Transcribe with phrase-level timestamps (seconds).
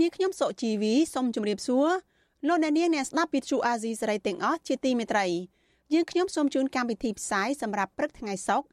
[0.00, 1.88] នាងខ្ញុំសុជីវីសូមជម្រាបសួរ
[2.48, 5.26] លោកអ្នកនាងអ្នកស្ដាប់ Vithu Azisari ទាំងអស់ជាទីមេត្រី
[5.92, 8.64] យើងខ្ញុំសូមជូនកម្មវិធីផ្សាយសម្រាប់ព្រឹកថ្ងៃសុក្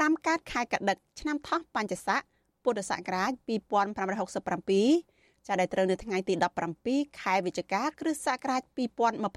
[0.00, 2.22] រ5កើតខែកដិកឆ្នាំថោះបัญចស័ក
[2.62, 6.34] ពុទ្ធសករាជ2567ចាប់ដែលត្រូវនៅថ្ងៃទី
[6.78, 8.62] 17ខែវិច្ឆិកាគ្រិស្តសករាជ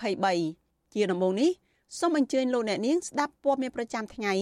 [0.09, 1.51] 2023ជាដំបូងនេះ
[1.99, 4.33] សូមអញ្ជើញលោកអ្នកនាងស្ដាប់ព័ត៌មានប្រចាំថ្ងៃ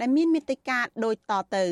[0.00, 1.64] ដែលមានមេត្តាដូចតទៅ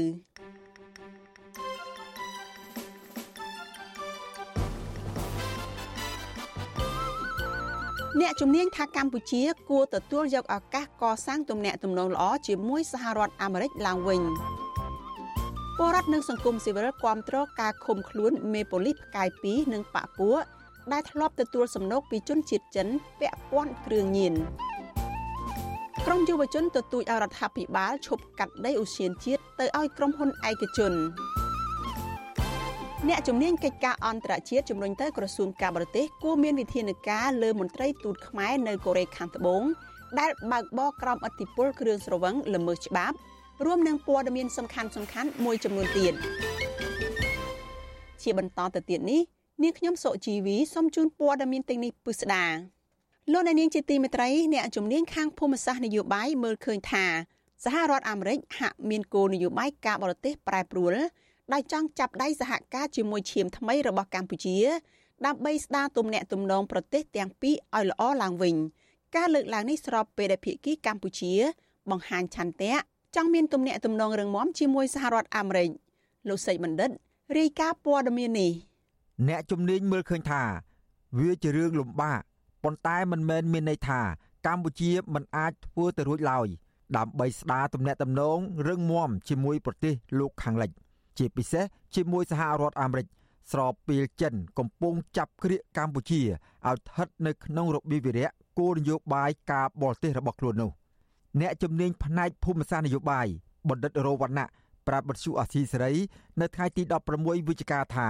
[8.21, 14.23] អ្នកជំនាញថាកម្ពុជាគួរទទួលយកឱកាសកសាងទំនាក់ទំនងល្អជាមួយសហរដ្ឋអាមេរិកឡើងវិញ។
[15.79, 20.41] ពលរដ្ឋនិងសង្គមស៊ីវិលគាំទ្រការឃុំខ្លួនមេប៉ូលីសផ្កាយ2និងបពពួក
[20.93, 22.89] ដែលធ្លាប់ទទួលសំណូកពីជនជាតិចិន
[23.21, 24.35] ពាក់ព័ន្ធគ្រឿងញៀន
[26.07, 30.93] ក្រមយុវជនទទូចឲ្យរដ្ឋាភិបាលឈប់កាត់ដីឧស្សាហជាតិទៅឲ្យក្រុមហ៊ុនឯកជន
[33.07, 39.63] អ្នកជំនាញកិច្ចការអន្តរជាតិជំរុញទៅក្រសួងការបរទេសគួរមានវិធានការលើមន្ត្រីទូតខ្មែរនៅកូរ៉េខាងត្បូង
[40.19, 43.17] ដែលបើកបរក្រមអធិបុលគ្រឿងស្រវឹងល្មើសច្បាប់
[43.65, 46.15] រួមនឹងព័ត៌មានសំខាន់សំខាន់មួយចំនួនទៀត
[48.23, 49.21] ជាបន្តទៅទៀតនេះ
[49.63, 52.47] នាងខ្ញុំសុជីវីសូមជូនព័ត៌មានទាំងនេះពិស្ដា
[53.33, 57.05] លោកអ្នកនាងជាទីមេត្រីអ្នកជំនាញខាងភូមិសាស្ត្រនយោបាយមើលឃើញថា
[57.65, 60.95] សហរដ្ឋអាមេរិកហាក់មានគោលនយោបាយការបរទេសប្រែប្រួល
[61.53, 64.59] ដែលចង់ចាប់ដៃសហការជាមួយឈាមថ្មីរបស់កម្ពុជា
[65.27, 68.55] ដើម្បីស្ដារទំនាក់ទំនងប្រទេសទាំងពីរឲ្យល្អឡើងវិញ
[69.17, 71.33] ការលើកឡើងនេះស្របពេលដែលភាគីកម្ពុជា
[71.91, 72.75] បង្ហាញឆន្ទៈ
[73.17, 75.71] ចង់មានទំនាក់ទំនងរឹងមាំជាមួយសហរដ្ឋអាមេរិក
[76.29, 76.91] លោកសេចបណ្ឌិត
[77.39, 78.53] រាយការណ៍ព័ត៌មាននេះ
[79.29, 80.43] អ្នកជំនាញមើលឃើញថា
[81.19, 82.21] វាជារឿងលំបាក
[82.65, 84.01] ប៉ុន្តែមិនមែនមានន័យថា
[84.47, 86.47] កម្ពុជាមិនអាចធ្វើទៅរួចឡើយ
[86.97, 88.39] ដើម្បីស្ដារទំនាក់ទំនង
[88.69, 90.71] រឹងមាំជាមួយប្រទេសលោកខាងលិច
[91.19, 91.65] ជាពិសេស
[91.95, 93.07] ជាមួយសហរដ្ឋអាមេរិក
[93.53, 100.71] ស្របពេលចិន កំពុងចាប់ក្រៀកកម្ពុជាឲ្យស្ថិតនៅក្នុងរបៀបវិរៈគោលនយោបាយការបរទេសរបស់ខ្លួននោះ
[101.41, 103.27] អ្នកជំនាញផ្នែកភូមិសាស្ត្រនយោបាយ
[103.69, 104.47] បណ្ឌិតរោវណ្ណៈ
[104.89, 105.95] ប្រាប់បទសុអាស៊ីសេរី
[106.41, 106.83] នៅថ្ងៃទី
[107.17, 108.09] 16វិច្ឆិកាថា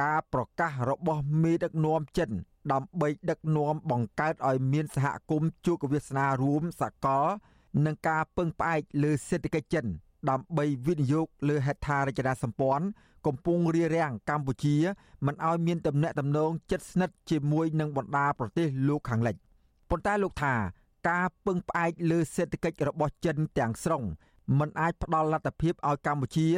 [0.00, 2.30] ការប្រកាសរបស់មេដឹកនាំចិន
[2.72, 7.26] ដើម្បីដឹកនាំបង្កើតឲ្យមានសហគមន៍ជួបវាសនារួមសកល
[7.86, 9.86] និងការពឹងផ្អែកលើសេដ្ឋកិច្ចចិន
[10.30, 12.86] ដើម្បីវិនិយោគលើហេដ្ឋារចនាសម្ព័ន្ធ
[13.26, 14.76] កំពុងរារាំងកម្ពុជា
[15.26, 19.36] មិនឲ្យមានទំនាក់ទំនងជិតស្និទ្ធជាមួយនឹងបណ្ដាប្រទេសលោកខាងលិច
[19.90, 20.54] ប៉ុន្តែលោកថា
[21.08, 24.02] ការពឹងផ្អែកលើសេដ្ឋកិច្ចរបស់ចិនទាំងស្រុង
[24.58, 26.48] มันអាចផ្ដល់លទ្ធភាពឲ្យកម្ពុជា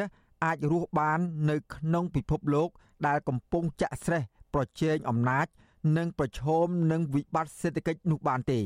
[0.45, 2.69] អាចរស់បាននៅក្នុងពិភពលោក
[3.07, 4.23] ដែលកំពុងចាក់ស្រេះ
[4.55, 5.47] ប្រជែងអំណាច
[5.97, 8.61] និងប្រឈមនឹងវិបត្តិសេដ្ឋកិច្ចនោះបានទេ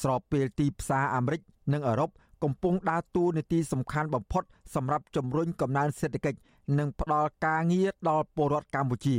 [0.00, 1.40] ស្របពេលទីផ្សារអាមេរិក
[1.72, 2.10] និងអឺរ៉ុប
[2.44, 4.42] កំពុងដើរតួនាទីសំខាន់បំផុត
[4.74, 6.38] សម្រាប់ជំរុញកំណើនសេដ្ឋកិច្ច
[6.78, 9.16] និងផ្ដល់ការងារដល់ពលរដ្ឋកម្ពុជា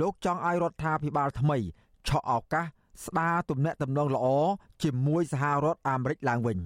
[0.00, 1.58] លោកចង់ឲ្យរដ្ឋាភិបាលថ្មី
[2.08, 2.66] ឆក់ឱកាស
[3.04, 4.26] ស្ដារទំនាក់ទំនងល្អ
[4.82, 6.58] ជាមួយសហរដ្ឋអាមេរិកឡើងវិញ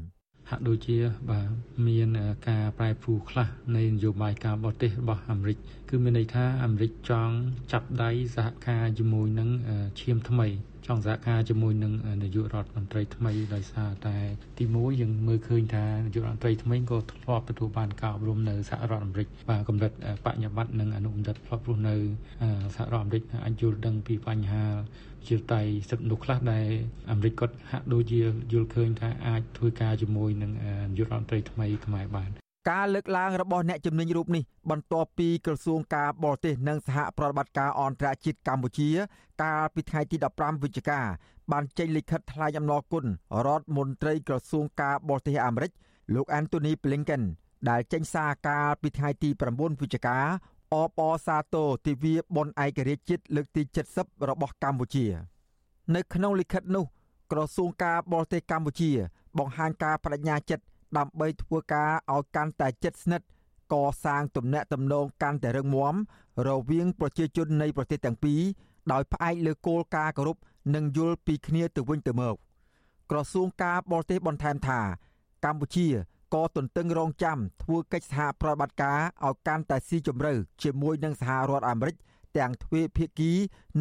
[0.50, 0.96] ហាក់ដូចជា
[1.30, 1.48] បាទ
[1.86, 2.08] មាន
[2.48, 7.34] ការប្រែប្រួលខ្លះនៃនយោបាយការបរទេសរបស់អាមេរិកគឺមានន័យថាអាមេរិកចង់
[7.72, 9.48] ចាប់ដៃសហការជាមួយនឹង
[10.00, 10.46] ឈាមថ្មី
[10.86, 14.16] ចង់សហការជាមួយនឹងនាយករដ្ឋមន្ត្រីថ្មីដោយសារតែ
[14.58, 19.92] ទីមួយយើងមើលឃើញថានាយករដ្ឋមន្ត្រីថ្មីក៏ធ្លាប់ទទួលបានការអប់រំនៅសហរដ្ឋអាមេរិកបាទកម្រិត
[20.26, 21.96] បញ្ញាបត្រនិងអនុបណ្ឌិតធ្លាប់រស់នៅ
[22.76, 24.64] សហរដ្ឋអាមេរិកអាចយល់ដឹងពីបញ្ហា
[25.28, 26.66] ជាតៃសិទ្ធិមនុស្សខ្លះដែល
[27.10, 28.18] អាមេរិកគាត់ហាក់ដូចជា
[28.52, 38.88] យល់ឃើញថាអាចធ្វើការជាមួយនឹងនាយករដ្ឋមន្ត្រីថ្មីខ្មែរបាន ការលើកឡើងរបស់អ្នកជំនាញរូបនេះបន្ទាប់ពីក្រសួងការបរទេសនិងសហប្រតិបត្តិការអន្តរជាតិកម្ពុជា
[39.42, 41.00] កាលពីថ្ងៃទី15វិច្ឆិកា
[41.52, 43.04] បានចេញលិខិតថ្លែងអំណរគុណ
[43.46, 45.70] រដ្ឋមន្ត្រីក្រសួងការបរទេសអាមេរិក
[46.14, 47.22] លោក Anthony Blinken
[47.70, 50.18] ដែលចេញសារកាលពីថ្ងៃទី9វិច្ឆិកា
[50.74, 53.62] អបអសាទរទិវាបុណ្យឯករាជ្យជាតិលើកទី
[53.94, 55.06] 70របស់កម្ពុជា
[55.94, 56.84] នៅក្នុងលិខិតនោះ
[57.32, 58.90] ក្រសួងការបរទេសកម្ពុជា
[59.38, 60.64] បង្ហាញការបដិញ្ញាចិត្ត
[60.96, 63.26] ដើម្បីធ្វើការឲ្យកាន់តែជិតស្និទ្ធ
[63.72, 63.74] ក
[64.04, 65.94] សាងទំនាក់ទំនងកាន់តែរឹងមាំ
[66.48, 68.40] រវាងប្រជាជននៃប្រទេសទាំងពីរ
[68.92, 70.36] ដោយផ្អែកលើគោលការណ៍គោរព
[70.74, 72.36] និងយល់ពីគ្នាទៅវិញទៅមក
[73.10, 74.80] ក្រសួងការបរទេសបន្ថែមថា
[75.44, 75.88] កម្ពុជា
[76.34, 80.32] ក៏ទន្ទឹងរង់ចាំធ្វើកិច្ចសហប្រតិបត្តិការឲ្យកាន់តែស៊ីជម្រៅ
[80.62, 81.96] ជាមួយនឹងសហរដ្ឋអាមេរិក
[82.36, 83.32] ទាំងទ្វេភាគី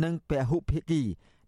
[0.03, 1.01] និងពហុភាគី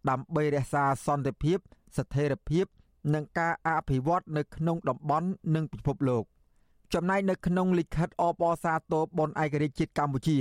[0.10, 1.58] ដើម្បីរក្សាសន្តិភាព
[1.98, 2.66] ស្ថិរភាព
[3.14, 6.24] និងការអភិវឌ្ឍនៅក្នុងតំបន់និងពិភពលោក
[6.94, 10.38] ចំណែកនៅក្នុងលិខិតអបអសាទរបនឯករាជ្យជាតិកម្ពុជា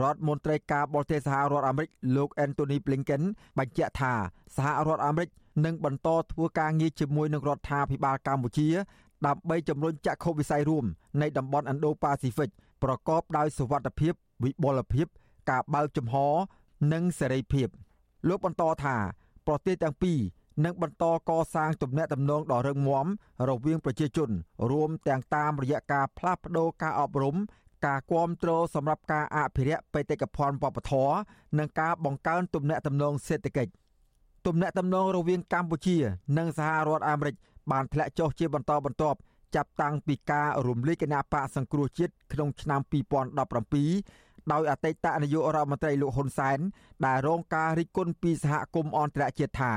[0.00, 3.22] រដ្ឋមន្ត្រីការបរទេសសហរដ្ឋអាមេរិកលោក Anthony Blinken
[3.58, 4.12] បញ្ជាក់ថា
[4.56, 5.28] សហរដ្ឋអាមេរិក
[5.64, 8.68] នឹងបន្តធ្វើការងារជាមួយនឹងរដ្ឋាភិបាលកម្ពុជា
[9.26, 10.84] ដើម្បីជំរុញចក្ខុវិស័យរួម
[11.20, 12.50] នៃតំបន់ Indo-Pacific
[12.82, 14.12] ប្រកបដោយសុវត្ថិភាព
[14.44, 15.06] វិបុលភាព
[15.50, 16.14] ការបើកចំហ
[16.92, 17.68] និងសេរីភាព
[18.28, 18.96] លោកបន្តថា
[19.46, 20.18] ប្រទេសទាំងពីរ
[20.64, 23.06] នឹងបន្តកសាងទំនាក់ទំនងដ៏រឹងមាំ
[23.48, 24.30] រវាងប្រជាជន
[24.70, 27.36] រួមទាំងតាមរយៈការផ្លាស់ប្តូរការអប់រំ
[27.86, 31.16] ការគាំទ្រសម្រាប់ការអភិរក្សបេតិកភណ្ឌវប្បធម៌
[31.58, 33.72] និងការបង្កើនទំនាក់ទំនងសេដ្ឋកិច្ច
[34.46, 35.96] ទំនាក់ទំនងរវាងកម្ពុជា
[36.38, 37.34] និងសហរដ្ឋអាមេរិក
[37.70, 39.18] បានធ្លាក់ចុះជាបន្តបន្ទាប់
[39.54, 46.58] ចាប់តាំងពីការរំលាយគណៈបកសង្គ្រោះជាតិក្នុងឆ្នាំ2017ដោយអតីតនាយករដ្ឋមន្ត្រីលោកហ៊ុនសែន
[47.06, 49.72] ដែលរងការរិះគន់ពីសហគមន៍អន្តរជាតិថា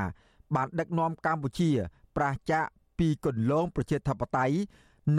[0.55, 1.69] បានដឹកនាំកម្ពុជា
[2.17, 2.65] ប្រឆាច
[2.99, 4.55] ពីគន្លងប្រជាធិបតេយ្យ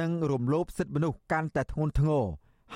[0.01, 2.25] និងរំលោភសិទ្ធិមនុស្សកាន់តែធ្ងន់ធ្ងរ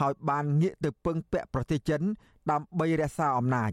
[0.00, 2.02] ហើយបានងាកទៅពឹងពាក់ប្រទេសចិន
[2.50, 3.70] ដើម្បីរក្សាអំណាច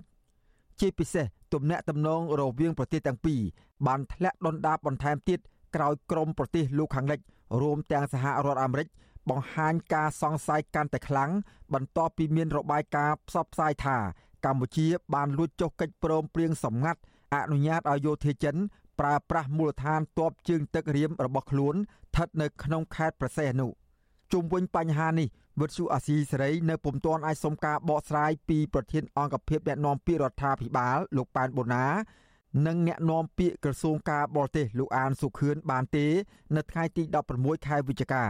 [0.79, 3.41] ជាពិសេសទំនាក់ទំនងរវាងប្រទេសទាំងពីរ
[3.87, 5.39] បានធ្លាក់ដុនដាបបន្ថែមទៀត
[5.75, 7.19] ក្រោយក្រមប្រទេសលោកខាងលិច
[7.61, 8.87] រួមទាំងសហរដ្ឋអាមេរិក
[9.29, 11.31] បង្ហាញការសង្ស័យកាន់តែខ្លាំង
[11.73, 13.97] បន្ទាប់ពីមានរបាយការណ៍ផ្សព្វផ្សាយថា
[14.45, 16.99] កម្ពុជាបានលួចចុះកិច្ចព្រមព្រៀងសម្ងាត់
[17.33, 18.55] អនុញ្ញាតឲ្យយោធាចិន
[18.99, 23.71] ប្រើប្រាស់មូលដ្ឋានទ័ពជើងទឹករៀមរបស់ខ្លួនស្ថិតនៅក្នុងខេត្តប្រសេះនោះ
[24.33, 25.27] ជុំវិញបញ្ហានេះ
[25.61, 31.85] វិទ្យុអាស៊ីសេរីនៅពុំទាន់អាចសុំការបកស្រាយពីប្រធានអង្គភិបអ្នកណែនាំពាក្យរដ្ឋាភិបាលលោកប៉ែនបូណា
[32.67, 36.05] និងអ្នកនាំពាក្យក្រសួងការបរទេសលោកអានសុខឿនបានទេ
[36.55, 37.03] នៅថ្ងៃទី
[37.35, 38.25] 16ខែវិច្ឆិកា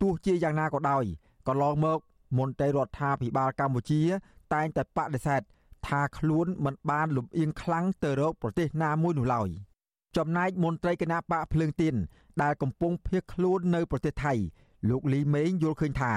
[0.00, 1.04] ទោះជាយ៉ាងណាក៏ដោយ
[1.46, 1.98] កន្លងមក
[2.38, 4.02] មន្ត្រីរដ្ឋាភិបាលកម្ពុជា
[4.54, 5.42] តែងតែបដិសេធ
[5.88, 9.48] ថាខ្លួនមិនបានលំអៀងខ្លាំងទៅរកប្រទេសណាមួយនោះឡើយ
[10.16, 11.94] ចំណែកមន្ត្រីគណៈបកភ្លើងទៀន
[12.42, 14.34] ដែលកំពុងភៀសខ្លួននៅប្រទេសថៃ
[14.88, 16.14] លោកលីមេងយល់ឃើញថា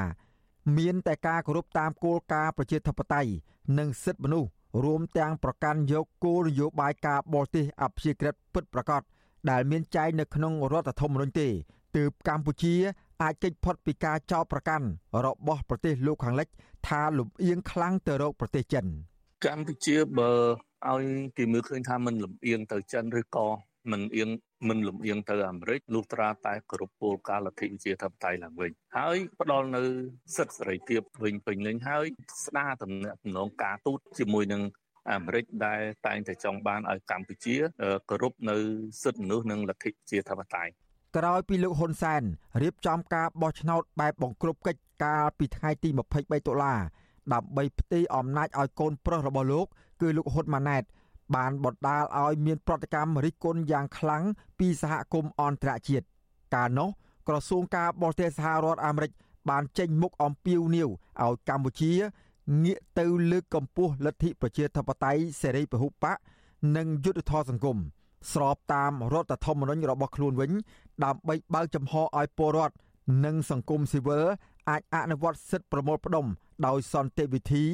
[0.78, 3.32] មានតែការគោរពតាមគោលការណ៍ប្រជាធិបតេយ្យ
[3.78, 4.50] និងសិទ្ធិមនុស្ស
[4.84, 9.02] រួមទាំងប្រកាន់យកគោលនយោបាយការបរទេសអព្យាក្រឹតពិតប្រាកដ
[9.50, 11.48] ដែលមានចែងនៅក្នុងរដ្ឋធម្មនុញ្ញទេ
[11.98, 12.76] ទើបកម្ពុជា
[13.22, 14.86] អាចគេចផុតពីការចោទប្រកាន់
[15.26, 16.48] របស់ប្រទេសលោកខាងលិច
[16.88, 18.86] ថាលំអៀងខ្លាំងទៅរកប្រទេសចិន
[19.46, 20.32] កម្ពុជាបើ
[20.92, 21.04] ឲ្យ
[21.38, 23.48] គេមើលឃើញថាมันលំអៀងទៅចិនឬក៏
[23.92, 24.30] មិនអៀង
[24.70, 29.84] មិនលំអៀងទៅអាមេរិកលុះត្រាតែគោរពគោលការណ៍លទ្ធិប្រជាធិបតេយ្យឡើងវិញហើយផ្ដល់នៅ
[30.38, 32.06] សិទ្ធិសេរីភាពវិញពេញលេញហើយ
[32.46, 34.62] ស្ដារតំណែងការទូតជាមួយនឹង
[35.12, 37.56] អាមេរិកដែលតែងតែចង់បានឲ្យកម្ពុជា
[38.10, 38.58] គោរពនៅ
[39.04, 40.72] សិទ្ធិមនុស្សនិងលទ្ធិប្រជាធិបតេយ្យ
[41.18, 42.24] ក្រោយពីលោកហ៊ុនសែន
[42.62, 45.90] រៀបចំការបោះឆ្នោតបែបបង្ក្រប់កិច្ចកាលពីថ្ងៃទី
[46.20, 46.76] 23តុលា
[47.34, 49.66] ដើម្បីផ្ទេរអំណាចឲ្យកូនប្រុសរបស់លោក
[50.02, 50.84] គឺលោកហ៊ុនម៉ាណែត
[51.36, 54.24] បានបណ្ដាលឲ្យមានប្រតិកម្មរិះគន់យ៉ាងខ្លាំង
[54.60, 56.06] ពីសហគមន៍អន្តរជាតិ
[56.56, 56.90] កាលនោះ
[57.28, 59.12] ក្រសួងការបរទេសសហរដ្ឋអាមេរិក
[59.50, 60.90] បានចេញមុខអំពាវនាវ
[61.24, 61.94] ឲ្យកម្ពុជា
[62.64, 66.18] ងាកទៅលើកកម្ពស់លទ្ធិប្រជាធិបតេយ្យសេរីពហុបក
[66.78, 67.78] និងយុត្តិធម៌សង្គម
[68.32, 70.52] ស្របតាមរដ្ឋធម្មនុញ្ញរបស់ខ្លួនវិញ
[71.04, 72.76] ដើម្បីបើកចំហឲ្យពលរដ្ឋ
[73.26, 74.24] និងសង្គមស៊ីវិល
[74.70, 76.26] អាចអនុវត្តសិទ្ធិប្រមូលផ្ដុំ
[76.68, 77.66] ដោយសន្តិវិធី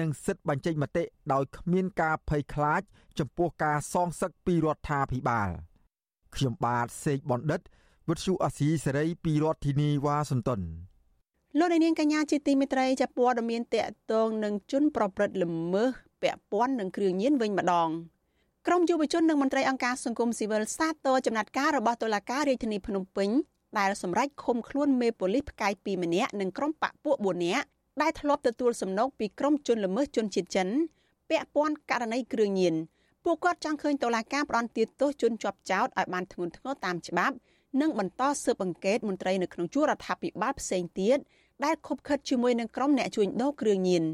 [0.00, 2.82] និងសិទ្ធិបញ្ចេញមតិដោយគ្មានការភ័យខ្លាច
[3.18, 5.48] ចំពោះការសងសឹកពីរដ្ឋាភិបាល
[6.34, 7.60] ខ្ញុំបាទសេកបណ្ឌិត
[8.08, 10.60] វិទ្យុអាស៊ីសេរីពីរដ្ឋធានីវ៉ាស៊ីនតោន
[11.58, 15.90] លោកនាងកញ្ញាជាទីមេត្រីចាប់ព័ត៌មានតកតងនឹងជនប្រព្រឹត្តល្មើស
[16.22, 17.88] ពាក់ព័ន្ធនឹងគ្រឿងញៀនវិញម្ដង
[18.66, 23.30] ក្រមយុវជននិងមន្ត្រីអង្គការសង្គមស៊ីវិលសាទរចំណាត់ការរបស់តុលាការរាជធានីភ្នំពេញ
[23.78, 27.66] ដែលសម្រេចឃុំខ្លួនមេប៉ូលីសផ្កាយ2ម្នាក់និងក្រុមបកពួក4នាក់
[28.02, 30.68] ដែលធ្លាប់ទទួលសំណូកពីក្រុមជនល្មើសជនជាតិចិន
[31.30, 32.74] ពាក់ព័ន្ធករណីគ្រឿងញៀន
[33.24, 37.36] ពួកគាត់ចង់ឃើញតុលាការផ្តន្ទាទោសជនជាប់ចោតឲ្យបានធ្ងន់ធ្ងរតាមច្បាប់
[37.80, 41.18] និងបន្តស៊ើបអង្កេតមន្ត្រីនៅក្នុងជួររដ្ឋាភិបាលផ្សេងទៀត
[41.64, 44.04] ដែលខົບខិតជាមួយនឹងក្រុមអ្នកជួញដូរគ្រឿងញៀន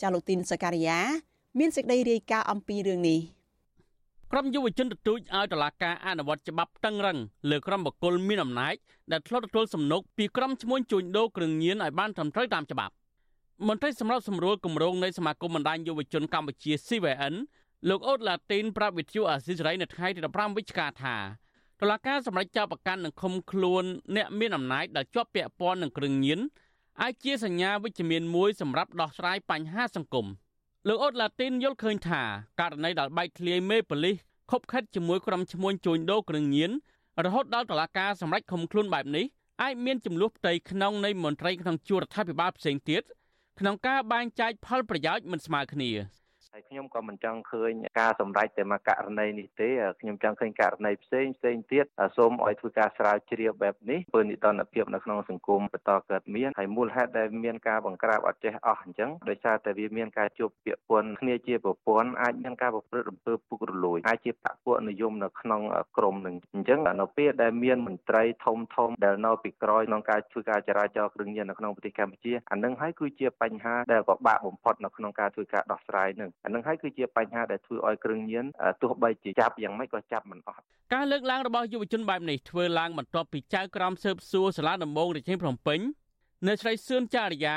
[0.00, 0.98] ចាលោកទីនសការីយ៉ា
[1.58, 3.20] មានសេចក្តីរាយការណ៍អំពីរឿងនេះ
[4.32, 7.18] ក្រុមយុវជនទទូចឲ្យតុលាការអនុវត្តច្បាប់តឹងរឹង
[7.50, 8.74] លើក្រុមបកគលមានអំណាច
[9.12, 12.92] ដែលធ្លាប់ទទួលសំណុកពីក្រុមឈ្មួញជួញដូរគ្រឿងញៀនឲ្យបានត្រឹមត្រូវតាមច្បាប់
[13.66, 17.34] មន្ត្រីសម្របសម្រួលគម្រោងនៃសមាគមបណ្ដាញយុវជនកម្ពុជា CVN
[17.88, 21.16] លោកអូតឡាទីនប្រាប់វិទ្យុអាស៊ីសេរីនៅថ្ងៃទី15វិច្ឆិកាថា
[21.80, 23.84] តុលាការសម្រេចចោទប្រកាន់និងឃុំខ្លួន
[24.16, 26.40] អ្នកមានអំណាចដែលជាប់ពាក់ព័ន្ធនឹងគ្រឿងញៀន
[27.02, 30.26] អាចជាសញ្ញាវិជ្ជមានមួយសម្រាប់ដោះស្រាយបញ្ហាសង្គម
[30.88, 32.22] លោកអូតឡាទីនយល់ឃើញថា
[32.60, 34.16] ករណីដែលបែកធ្លាយមេប៉ូលីស
[34.50, 36.70] ខົບខិតជាមួយក្រុមឈ្មួញជួញដូរគ្រឿងញៀន
[37.24, 39.26] រហូតដល់តុលាការសម្រេចឃុំខ្លួនបែបនេះ
[39.62, 43.02] អាចមានចំនួនផ្ទៃក្នុងនៃមន្ត្រីក្នុងជួររដ្ឋាភិបាលផ្សេងទៀត
[43.58, 45.90] ក្នុងការបែងចែកផលប្រយោជន៍មិនស្មើគ្នា
[46.54, 51.84] ហើយខ្ញុំក៏មិនចង់ឃើញការសម្រេចតែមួយករណីនេះទេខ្ញុំចង់ឃើញករណីផ្សេងផ្សេងទៀត
[52.16, 65.60] សូមឲ្យធ្វើការស្រាវជ្រាវបែបនេះពើនិតនភាពនៅក្នុងសង្គមបន្តកើតមានហើយមូលហេតុដែលមានការបង្ក្រាបអត់ចេះអស់អញ្ចឹងដោយសារតែវាមានការជួបពាក្យពន្ធគ្នាជាប្រព័ន្ធអាចមានការប្រព្រឹត្តអំពើពុករលួយអាចជាបកពួកនិយមនៅក្នុង
[65.96, 78.44] ក្រមនឹងអញ្ចឹងនៅពេលដែលមានមន្ត្រីធំធំដែលនៅពីក្រោយក្នុងការជួយការចរាចរណ៍គ្រឿងញៀននៅក្នុងប្រទេសកម្ពុជាអានឹងហើយគឺជាបញ្ហាដែលពិបាកបំផុតនៅក្នុងការធ្វើការដោះស្រាយនឹងអានឹងហើយគឺជាបញ្ហាដែលធ្វើឲ្យគ្រឿងញៀន
[78.82, 80.60] ទោះបីជាចាប់យ៉ាងម៉េចក៏ចាប់មិនអស់
[80.94, 85.80] ការលើកឡើងរបស់យុវជនបែបនេះធ្វើឡើងបន្ទាប់ពីចៅក្រមស៊ើបសួរសាលាដំបងរាជធានីភ្នំពេញ
[86.48, 87.56] នៅស្រីសឿនចារិយា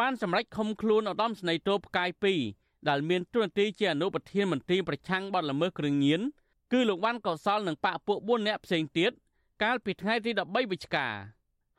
[0.00, 2.10] បានសម្រេចឃុំខ្លួនឧត្តមស្នេហ៍តូផ្កាយ
[2.50, 6.20] 2ដែលមានទួនាទីជាអនុប្រធានមន្ត្រីប្រឆាំងបទល្មើសគ្រឿងញៀន
[6.72, 9.10] គឺលោកវ៉ាន់កុសលនិងបកពួក4នាក់ផ្សេងទៀត
[9.62, 11.06] កាលពីថ្ងៃទី13វិច្ឆិកា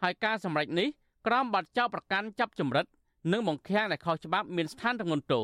[0.04, 0.88] ហើយការសម្រេចនេះ
[1.28, 2.86] ក្រមបាត់ចោលប្រកាន់ចាប់ចម្រិត
[3.32, 5.44] និងបង្ខាំងដែលខុសច្បាប់មានស្ថានទងន់ទោស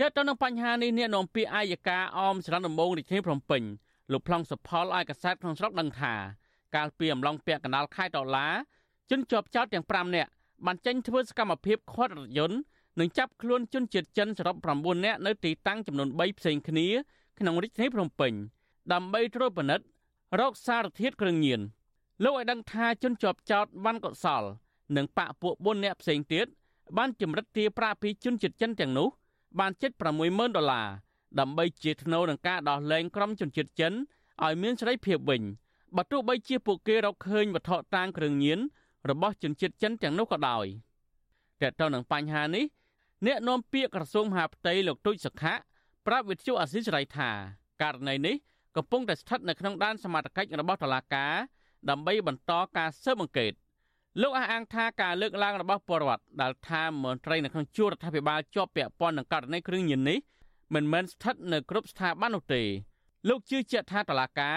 [0.00, 3.62] ទាក់ទងនឹងបញ្ហានេះអ្នកនាំពាក្យអាយកាអមស្រុកដំបងរាជធានីភ្នំពេញ
[4.12, 6.14] លោកប្លង់សុផលឲ្យកសែតក្នុងស្រុកដឹងថា
[6.74, 8.46] កាលពីអំឡុងពាក់កណ្ដាលខែតុលា
[9.10, 10.30] ជនជាប់ចោតទាំង5នាក់
[10.66, 12.58] បានចេញធ្វើសកម្មភាពខាត់រថយន្ត
[13.00, 16.86] និងចាប់ខ្លួនជនជាតិចិនសរុប9នាក់នៅទីតាំងចំនួន3ផ្សេងគ្នា
[17.38, 18.32] ក្នុងរាជធានីភ្នំពេញ
[18.92, 19.86] ដើម្បីត្រួតពិនិត្យ
[20.40, 21.60] រកសារធាតុគ្រឿងញៀន
[22.24, 24.42] លោកឲ្យដឹងថាជនជាប់ចោតវ៉ាន់កុសល
[24.96, 26.46] និងបកពួក4នាក់ផ្សេងទៀត
[26.96, 29.08] បានចម្រិតទារប្រាក់ពីជនជាតិចិនទាំងនោះ
[29.58, 29.90] បានជិត
[30.24, 30.88] 60000ដុល្លារ
[31.40, 33.92] ដើម្បីជាថ្នូរនឹងការដោះលែងក្រុមជនជាតិចិន
[34.44, 35.42] ឲ្យមានសេរីភាពវិញ
[35.96, 38.58] បើទោះបីជាពួកគេរកឃើញវត្ថុតាងគ្រឿងញៀន
[39.10, 40.66] របស់ជនជាតិចិនទាំងនោះក៏ដោយ
[41.62, 42.64] តើតើនឹងបញ្ហានេះ
[43.26, 45.54] អ្នកនាំពាក្យក្រសួងមហាផ្ទៃលោកទូចសុខៈ
[46.06, 47.30] ប្រាប់វិទ្យុអាស៊ីសេរីថា
[47.82, 48.36] ករណីនេះ
[48.76, 51.34] កំពុងតែស្ថិតនៅក្នុងដែនសមត្ថកិច្ចរបស់តុលាការ
[51.90, 53.52] ដើម្បីបន្តការស៊ើបអង្កេត
[54.22, 60.18] លោកអះអាងថាការលើកឡើងរបស់ពលរដ្ឋដែលថាមន្ត្រីនៅក្នុងជួររដ្ឋាភិបាលជាប់ពាក់ព័ន្ធនឹងករណីគ្រឿងញៀននេះ
[60.74, 62.62] មិនមែនស្ថិតនៅគ្រប់ស្ថាប័ននោះទេ
[63.28, 64.52] លោកជឿជាក់ថាតឡាកា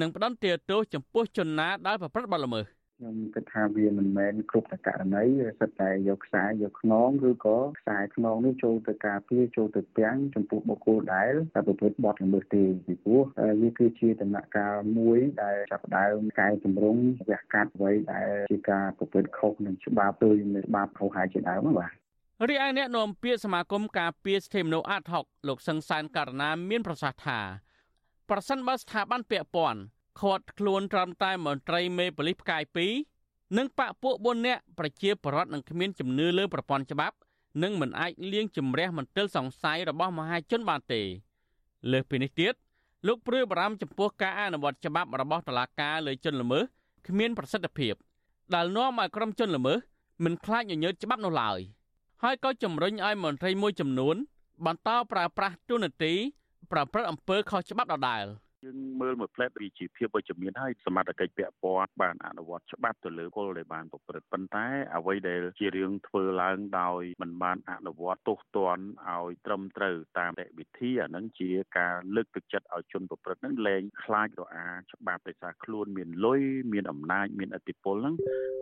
[0.00, 2.64] នឹងផ្ដន្ទាទោសចំពោះជនណាដែលប្រព្រឹត្តបទល្មើស
[3.02, 5.24] ខ្ញុំគិតថាវាមិនមែនគ្រប់តែករណី
[5.60, 13.22] សិតតែយកខ្សែយកខ្នងឬក៏ខ្សែខ្នងនេះចូលទៅការពារចូលទៅពាំងចំពោះបុគ្គលដែលតែប្រព្រឹត្តបទល្មើសទេពីព្រោះ
[13.62, 21.90] វាគឺជាដំណាក់កាលមួយដែលចាប់ដើមកែតម្រង់វះកាត់អ្វីដែលជាការប្រព្រឹត្តខុសនឹងច្បាប់ទៅនឹងច្បាប់ខុសហើយជាដើមបាទ
[22.50, 27.40] រីឯអ្នកនាំពាក្យសមាគមការពារសិទ្ធិមនុស្សអាត6លោកសឹងសានករណាមានប្រសាសន៍ថា
[28.30, 29.80] ប្រសិនបើស្ថាប័នពាក់ព័ន្ធ
[30.20, 32.62] ខាត់ខ្លួនត្រឹមតែមន្ត្រីមេប៉ូលីសផ្កាយ
[33.10, 37.16] 2និងបកពួក4នាក់ប្រជាពលរដ្ឋនឹងគ្មានជំនឿលើប្រព័ន្ធច្បាប់
[37.62, 41.02] និងមិនអាចលៀងជំរះមន្ទិលសង្ស័យរបស់មហាជនបានទេ
[41.90, 42.54] លើសពីនេះទៀត
[43.06, 46.62] លោកព្រឿបារម្ភចំពោះការអនុវត្តច្បាប់របស់តុលាការលើជនល្មើស
[47.08, 47.94] គ្មានប្រសិទ្ធភាព
[48.54, 49.78] ដែលនាំឲ្យក្រុមជនល្មើស
[50.24, 51.60] មិនខ្លាចញញើតច្បាប់នោះឡើយ
[52.22, 54.16] ហើយក៏ជំរុញឲ្យមន្ត្រីមួយចំនួន
[54.66, 56.12] បន្តប្រើប្រាស់ទូនាទី
[56.72, 58.24] ប្រព្រឹត្តអំពើខុសច្បាប់ដដែល។
[58.66, 64.66] យើងមើលមួយផ្លែតវាជាភាពវិជ្ជមានហើយសមត្ថកិច្ចពាក់ព័ន្ធបានអនុវត្តច្បាប់ទៅលើពលដែលបានប្រព្រឹត្តប៉ុន្តែ
[64.96, 76.42] អ្វីដែលជារឿងធ្វើឡើងដោយមិនបានអនុវត្តទោសទណ្ឌឲ្យត្រឹមត្រូវតាមតែវិធីអានឹងជាការលើកទឹកចិត្តឲ្យជនប្រព្រឹត្តនឹងលែងខ្លាចរអាច្បាប់ដោយសារខ្លួនមានលុយ
[76.72, 78.16] មានអំណាចមានអធិបុលនឹង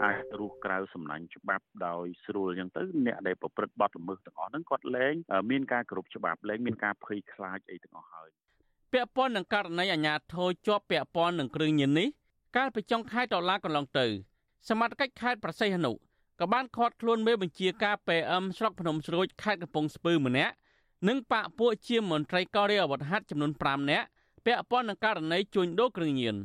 [0.04, 5.14] អាចរស់ក្រៅសំណាញ់ច្បាប់ដោយស្រួលអញ្ចឹងទៅអ្នកដែលប្រព្រឹត្តបទល្មើសទាំងអស់ហ្នឹងគាត់លែង
[5.50, 8.30] មានការគ្រប់ច្បាប់លែងមានការភ័យខ្លាចអីទាំងអស់ហើយ
[8.92, 12.08] ពាក់ព័ន្ធនឹងករណីអាញាធរជាប់ពាក់ព័ន្ធនឹងគ្រឿងញៀននេះ
[12.56, 14.06] កាលពីចុងខែតុលាកន្លងទៅ
[14.68, 15.92] សមត្ថកិច្ចខេត្តប្រស័យហនុ
[16.40, 20.54] ក៏បានឃាត់ខ្លួនមេបញ្ជាការ PM ស្រុកភ្នំស្រួយខេត្តកំពង់ស្ពឺម្នាក់
[21.08, 24.06] និងបាក់ពួកជាមន្ត្រីកោរីអាវុធហត្ថចំនួន5នាក់
[24.46, 26.36] ពាក់ព័ន្ធនឹងករណីជួញដូរគ្រឿងញៀន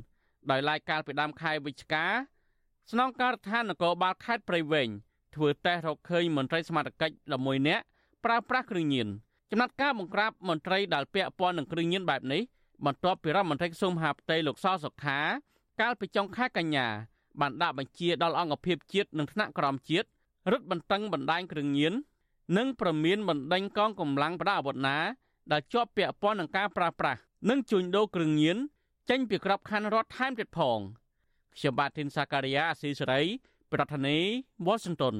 [0.51, 2.05] ដោយឡែកកាលពីដើមខែវិច្ឆិកា
[2.91, 4.89] ស្នងការដ្ឋាននគរបាលខេត្តព្រៃវែង
[5.35, 7.83] ធ្វើតេស្តរកឃើញមន្ត្រីសមត្ថកិច្ច11នាក់
[8.25, 9.07] ប្រើប្រាស់គ្រឿងញៀន
[9.55, 12.41] ចំណាត់ការបង្ក្រាបមន្ត្រីដែលពាក់ព័ន្ធនឹងគ្រឿងញៀនបែបនេះ
[12.85, 15.19] បន្ទាប់ពីរដ្ឋមន្ត្រីក្រសួងមហាផ្ទៃលោកសសុខា
[15.81, 16.88] កាលពីចុងខែកញ្ញា
[17.41, 20.07] បានដាក់បញ្ជាដល់អង្គភាពជាតិនិងថ្នាក់ក្រមជាតិ
[20.51, 21.93] រឹតបន្តឹងបណ្ដាញគ្រឿងញៀន
[22.57, 24.97] និងប្រមានបណ្ដេញកងកម្លាំងប្រដាប់អាវុធណា
[25.51, 27.19] ដែលជាប់ពាក់ព័ន្ធនឹងការប្រើប្រាស់
[27.50, 28.57] និងជួញដូរគ្រឿងញៀន
[29.09, 30.79] ចេញពីក្របខ័ណ្ឌរដ្ឋថែមទៀតផង
[31.55, 33.21] ខ្ញុំបាទធីនសាការីយ៉ាអស៊ីសេរី
[33.74, 34.27] ប្រធានាធិ
[34.65, 35.15] បតី Washington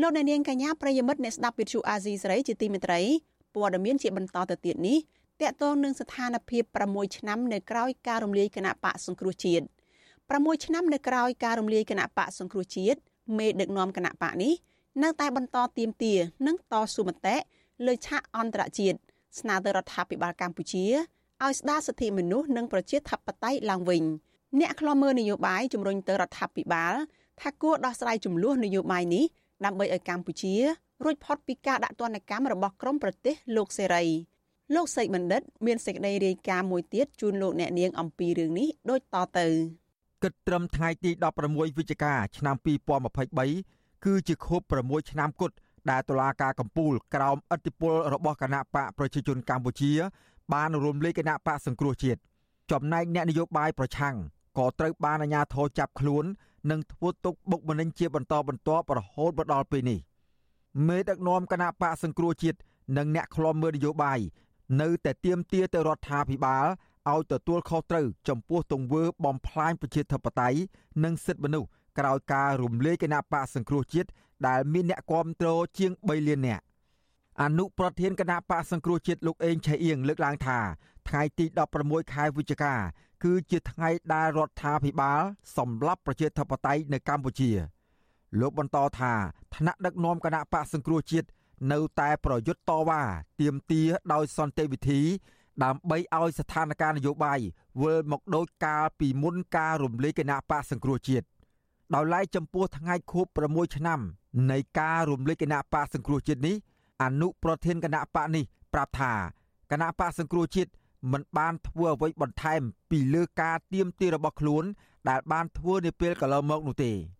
[0.00, 3.00] លោកអ្នកនាងកញ្ញាប្រិយមិត្តអ្នកស្ដាប់វិទ្យុអាស៊ីសេរីជាទីមេត្រី
[3.56, 4.98] ព័ត៌មានជាបន្តទៅទៀតនេះ
[5.40, 9.64] តកតងនឹងស្ថានភាព6ឆ្នាំនៅក្រៅការរំលាយគណៈបកសង្គ្រោះជាតិ
[10.14, 12.98] 6ឆ្នាំនៅក្រៅការរំលាយគណៈបកសង្គ្រោះជាតិ
[13.38, 14.54] មេដឹកនាំគណៈបកនេះ
[15.02, 16.14] នៅតែបន្តទៀមទា
[16.46, 17.36] និងតស៊ូមតិ
[17.86, 18.98] លើឆាកអន្តរជាតិ
[19.38, 20.84] ស្នើទៅរដ្ឋាភិបាលកម្ពុជា
[21.44, 24.02] ឲ្យស្ដារសិទ្ធិមនុស្សនិងប្រជាធិបតេយ្យឡើងវិញ
[24.60, 26.94] អ្នកខ្លំមើលនយោបាយជំរុញទៅរដ្ឋាភិបាល
[27.40, 29.24] ថាគួរដោះស្រាយចំនួននយោបាយនេះ
[29.64, 30.54] ដើម្បីឲ្យកម្ពុជា
[31.04, 34.04] រួចផុតពីការដាក់ទណ្ឌកម្មរបស់ក្រមប្រទេសលោកសេរី
[34.74, 39.46] លោកសេកបណ្ឌិត មានសេចក្តីរាយការណ៍មួយទៀតជូនលោកអ្នកនាងអំពីរឿងនេះដូចតទៅ
[40.22, 41.10] គិតត្រឹមថ្ងៃទី
[41.44, 42.56] 16វិច្ឆិកាឆ្នាំ
[43.30, 45.54] 2023គឺជាខួប6ឆ្នាំគត់
[45.90, 49.92] ដែលតុលាការកំពូលក្រោមឥទ្ធិពលរបស់គណៈបកប្រជាជនកម្ពុជា
[50.52, 52.20] បានរំលាយគណៈបកសង្គ្រោះជាតិ
[52.70, 54.14] ចំណែកអ្នកនយោបាយប្រឆាំង
[54.58, 56.24] ក៏ត្រូវបានអាជ្ញាធរចាប់ខ្លួន
[56.70, 59.98] និងធ្វើទុកបុកម្នេញជាបន្តបន្ទាប់រហូតមកដល់ពេលនេះ
[60.86, 62.58] មេដឹកនាំគណៈបកសង្គ្រោះជាតិ
[62.96, 64.20] និងអ្នកខ្លំមើលនយោបាយ
[64.80, 66.66] នៅតែទៀមទាទៅរដ្ឋាភិបាល
[67.12, 70.58] ឲ្យទទួលខុសត្រូវចំពោះទង្វើបំផ្លាញប្រជាធិបតេយ្យ
[71.04, 71.68] និងសិទ្ធិមនុស្ស
[71.98, 74.08] ក្រោយការរំលាយគណៈបកសង្គ្រោះជាតិ
[74.48, 76.64] ដែលមានអ្នកគាំទ្រជាង3លាននាក់
[77.42, 80.58] អនុប្រធានគណៈបកសង្គ្រោះជាតិលោកអេងឆៃអៀងលើកឡើងថា
[81.08, 81.44] ថ្ងៃទី
[81.80, 82.74] 16ខែវិច្ឆិកា
[83.24, 85.22] គឺជាថ្ងៃដែលរដ្ឋាភិបាល
[85.56, 87.50] សម្លាប់ប្រជាធិបតេយ្យនៅកម្ពុជា
[88.40, 89.12] លោកបន្តថា
[89.54, 91.28] ថ្នាក់ដឹកនាំគណៈបកសង្គ្រោះជាតិ
[91.72, 93.02] នៅតែប្រយុទ្ធតវ៉ា
[93.40, 95.00] ទាមទារដោយសន្តិវិធី
[95.64, 97.40] ដើម្បីឲ្យស្ថានភាពនយោបាយ
[97.82, 101.26] វិលមកដូចកាលពីមុនការរំលាយគណៈបកសង្គ្រោះជាតិ
[101.94, 104.00] ដោយឡែកចំពោះថ្ងៃខួប6ឆ្នាំ
[104.50, 106.56] នៃការរំលេចគណៈបកសង្គ្រោះជាតិនេះ
[107.02, 109.12] អនុប្រធានគណៈបកនេះប្រាប់ថា
[109.70, 110.70] គណៈបកសង្គ្រោះជាតិ
[111.12, 114.64] មិនបានធ្វើអ្វីបន្ថែមពីលើការទៀមទារបស់ខ្លួន
[115.08, 117.15] ដែលបានធ្វើនាពេលកន្លងមកនោះទេពេល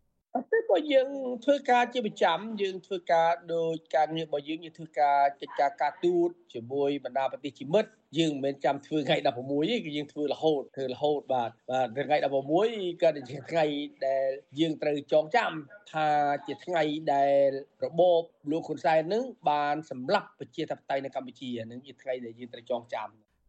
[0.77, 1.11] បើយើង
[1.45, 13.65] ធ្វើការជាប្រចាំយើងធ្វើការដោយការងាររបស់យើងយើងធ្វើការកិច្ចការការទូតជាមួយបណ្ដាប្រទេសជាមិត្តយើងមិនមែនចាំធ្វើថ្ងៃ16ទេគឺយើងធ្វើរហូតធ្វើរហូតបាទបាទថ្ងៃ16ក៏ជាថ្ងៃ
[14.07, 14.29] ដែល
[14.59, 15.53] យើងត្រូវចងចាំ
[15.93, 16.09] ថា
[16.47, 16.83] ជាថ្ងៃ
[17.15, 17.51] ដែល
[17.85, 23.09] របបលោកហ៊ុនសែននឹងបានសម្លាប់ប្រជាធិបតេយ្យនៅកម្ពុជានឹងជាថ្ងៃដែលយើងត្រូវចងចាំ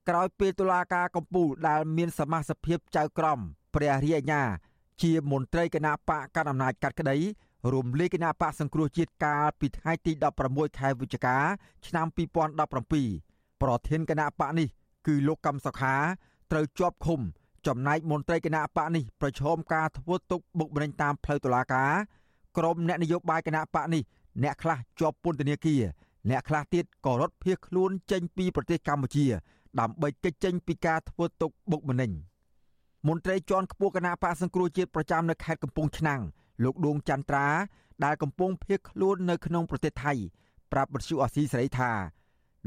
[0.10, 3.40] ក្រោយពេលតុលាការកំពូលដែលមានសមាជិកភាពចៅក្រម
[3.76, 4.44] ព្រះរាជអាជ្ញា
[5.02, 7.18] ជាមន្ត្រីគណៈបកកណ្ដាលអំណាចកាត់ក្តី
[7.74, 10.12] រំលាយគណៈបកសង្គ្រោះជាតិកាលពីថ្ងៃទី
[10.46, 11.38] 16ខែវិច្ឆិកា
[11.88, 12.08] ឆ្នាំ
[12.68, 14.68] 2017ប្រធានគណៈបកនេះ
[15.08, 15.96] គឺលោកកំសុខា
[16.52, 17.20] ត្រូវជាប់ឃុំ
[17.68, 21.92] ចំណែកមន្ត្រីគណៈបកនេះប្រឈមការធ្វើទុកបុកម្នេញតាមផ្លូវតុលាការ
[22.58, 24.04] ក្រុមអ្នកនយោបាយគណៈបកនេះ
[24.44, 25.82] អ្នកខ្លះជាប់ពន្ធនាគារ
[26.30, 29.26] អ្នកខ្លះទៀតក៏រត់ភៀសខ្លួនចេញពីប្រទេសកម្ពុជា
[29.80, 32.12] ដើម្បីគេចចេញពីការធ្វើទុកបុកម្នេញ
[33.08, 36.22] មន្ត្រីជាន់ខ្ពស់គណៈបកសង្គ្រោះជាតិប្រចាំនៅខេត្តកំពង់ឆ្នាំង
[36.64, 37.48] លោកដួងចន្ទ្រា
[38.06, 40.14] ដែលកំពុងភៀសខ្លួននៅក្នុងប្រទេសថៃ
[40.72, 41.92] ប្រាប់បទសុអសីសេរីថា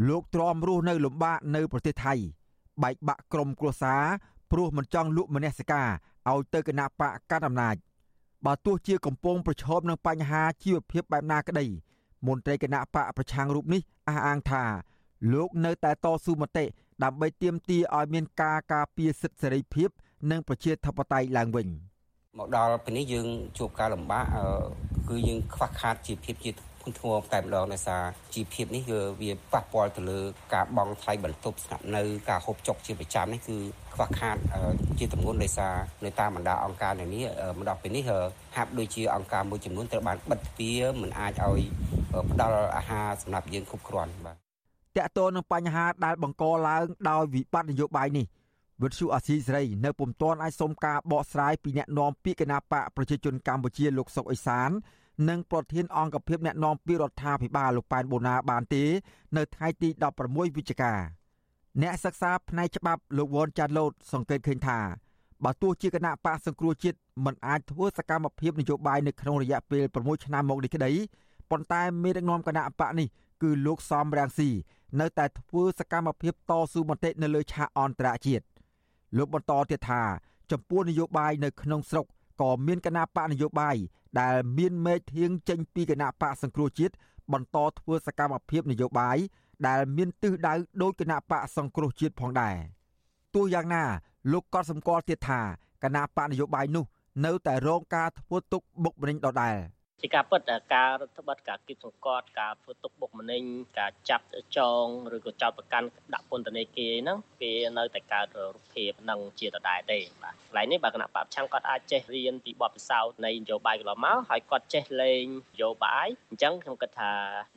[0.08, 2.14] លោកទ្រាំរស់នៅលំបាកនៅប្រទេសថៃ
[2.82, 4.02] បែកបាក់ក្រុមគ្រួសារ
[4.50, 5.88] ព្រោះមិនចង់លក់មនសិការ
[6.30, 7.76] ឲ្យទៅគណៈបកកាន់អំណាច
[8.46, 11.66] បើទោះជាកំពុងប្រឈមនឹងបញ្ហាជីវភាពបែបណាក្តី
[12.26, 14.64] មន្ត្រីគណៈបកប្រឆាំងរូបនេះអះអាងថា
[15.32, 16.64] លោកនៅតែតស៊ូមតិ
[17.02, 19.88] ដើម្បីទាមទារឲ្យមានការការពារសិទ្ធិសេរីភាព
[20.30, 21.68] និងប្រជាធិបតេយ្យឡើងវិញ
[22.38, 23.26] មកដល់ពេលនេះយើង
[23.58, 24.24] ជួបការលំបាក
[25.08, 28.02] គឺយើងខ្វះខាតជាភាពជាធនធ្ងរតែម្ដងដោយសារ
[28.34, 30.18] ជីវភាពនេះគឺវាប៉ះពាល់ទៅលើ
[30.54, 33.56] ការបង់ថ្លៃបន្ទប់ស្នាក់នៅការហូបចុកជាប្រចាំនេះគឺ
[33.94, 34.36] ខ្វះខាត
[34.98, 37.22] ជាទម្ងន់ដោយសារនៅតាមបណ្ដាអង្គការនានា
[37.58, 38.04] មកដល់ពេលនេះ
[38.56, 41.62] ហាក់ដូចជាអង្គការមួយចំនួនត្រូវបានបិទទ្វារមិនអាចឲ្យ
[42.30, 48.26] ផ្ដល់អាហារសម្រាប់យើងគ្រប់គ្រាន់បាទតកតទៅនឹងបញ្ហាដែលបង្កឡើងដោយវិបត្តិនយោបាយនេះ
[48.82, 54.70] វិទ្យុអាស៊ីសេរីនៅពុំទាន់អាចសុំការបកស្រាយពីអ្នកនាំពាក្យគណៈបកប្រជាជនកម្ពុជាលោកសុកអេសាន
[55.28, 58.84] និងប្រធានអង្គភិបអ្នកណែនាំពីរដ្ឋាភិបាលលោកប៉ែនបូណាបានទេ
[59.36, 59.88] នៅថ្ងៃទី
[60.22, 60.94] 16វិច្ឆិកា
[61.82, 64.78] អ្នកសិក្សាផ្នែកច្បាប់លោកវ៉ុនចាន់ឡូតសង្កេតឃើញថា
[65.44, 70.92] បើទោះជាគណៈបកសង្គ្រោះជាតិមិនអាចធ្វើសកម្មភាពនយោបាយនៅក្នុងរយៈពេល6ឆ្នាំមកនេះក្តី
[71.50, 73.08] ប៉ុន្តែមេដឹកនាំគណៈបកនេះ
[73.42, 74.50] គឺលោកសំរាំងស៊ី
[75.00, 78.44] នៅតែធ្វើសកម្មភាពតស៊ូមតិនៅលើឆាកអន្តរជាតិ
[79.16, 80.02] លោកបន្តទៀតថា
[80.50, 82.06] ចំពោះនយោបាយនៅក្នុងស្រុក
[82.40, 83.76] ក៏មានគណៈបកនយោបាយ
[84.20, 86.94] ដែលមានមេធៀងចេញពីគណៈបកសង្គ្រោះជាតិ
[87.32, 89.16] បន្តធ្វើសកម្មភាពនយោបាយ
[89.66, 92.56] ដែលមានទិសដៅដោយគណៈបកសង្គ្រោះជាតិផងដែរ
[93.34, 93.84] ទោះយ៉ាងណា
[94.32, 95.40] លោកក៏សម្គាល់ទៀតថា
[95.82, 96.84] គណៈបកនយោបាយនោះ
[97.24, 99.56] នៅតែរងការធ្វើទុកបុកម្នេញដដែល។
[100.02, 100.42] ជាការពិត
[100.74, 103.42] ការរដ្ឋបတ်ការគិតសង្កត់ការធ្វើទុកបុកម្នេញ
[103.78, 104.84] ការចាប់ចង
[105.16, 117.12] ឬក៏ចោតប្រកាន់ដាក់ពន្ធនាគារហ្នឹងវានៅតែកើតរូបភាពនឹងជាដដែលទេបាទកន្លែងនេះបើគណៈបព្វឆាំងគាត់អាចចេះរៀនពីបទពិសោធន៍នៃនយោបាយកន្លងមកហើយគាត់ចេះលេងនយោបាយអញ្ចឹងខ្ញុំគិតថា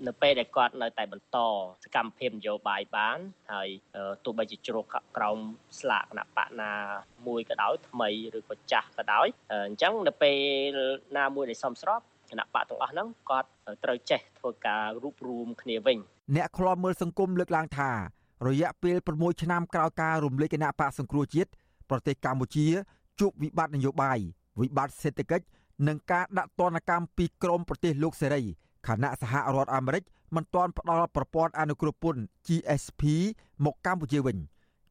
[0.08, 1.38] នៅពេលដែលគាត់នៅតែបន្ត
[1.84, 3.17] សកម្មភាពនយោបាយបាន
[3.53, 3.69] ហើយ
[4.25, 4.86] ទោះបីជាជ្រោក
[5.17, 5.39] ក្រោម
[5.79, 6.73] ស្លាកគណៈបកណា
[7.27, 10.32] មួយក៏ដោយថ្មីឬក៏ចាស់ក៏ដោយអញ្ចឹងនៅពេ
[10.75, 10.77] ល
[11.17, 12.01] ណាមួយដែលសមស្រប
[12.34, 13.50] គណៈបកទាំងអស់ហ្នឹងគាត់
[13.84, 15.98] ត្រូវចេះធ្វើការរួបរวมគ្នាវិញ
[16.36, 17.91] អ្នកខ្លាំមើលសង្គមលើកឡើងថា
[18.48, 21.50] រយៈពេល6ឆ្នាំក្រោយការរំលេចគណៈបកសង្គ្រោះជាតិ
[21.89, 22.67] ប្រទេសកម្ពុជា
[23.19, 24.19] ជួបវិបត្តិនយោបាយ
[24.62, 25.46] វិបត្តិសេដ្ឋកិច្ច
[25.88, 28.43] នឹងការដាក់ទណ្ឌកម្មពីក្រមប្រទេសលោកសេរី
[28.88, 30.04] ខណៈសហរដ្ឋអាមេរិក
[30.36, 33.02] មិនទាន់ផ្ដល់ប្រព័ន្ធអនុគ្រោះពន្ធ GSP
[33.65, 34.38] មកកម្ពុជាវិញ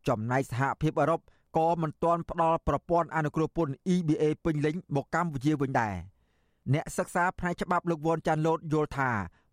[0.09, 1.21] ចំណែកសហភាពអឺរ៉ុប
[1.57, 5.95] ក៏មិនទាន់ផ្ដល់ប្រព័ន្ធអនុគ្រោះពន្ធ EBA ពេញលេញមកកម្ពុជាវិញដែរ
[6.75, 9.11] អ្នកសិក្សាផ្នែកច្បាប់លោកវ៉ាន់ចាន់ឡូតយល់ថា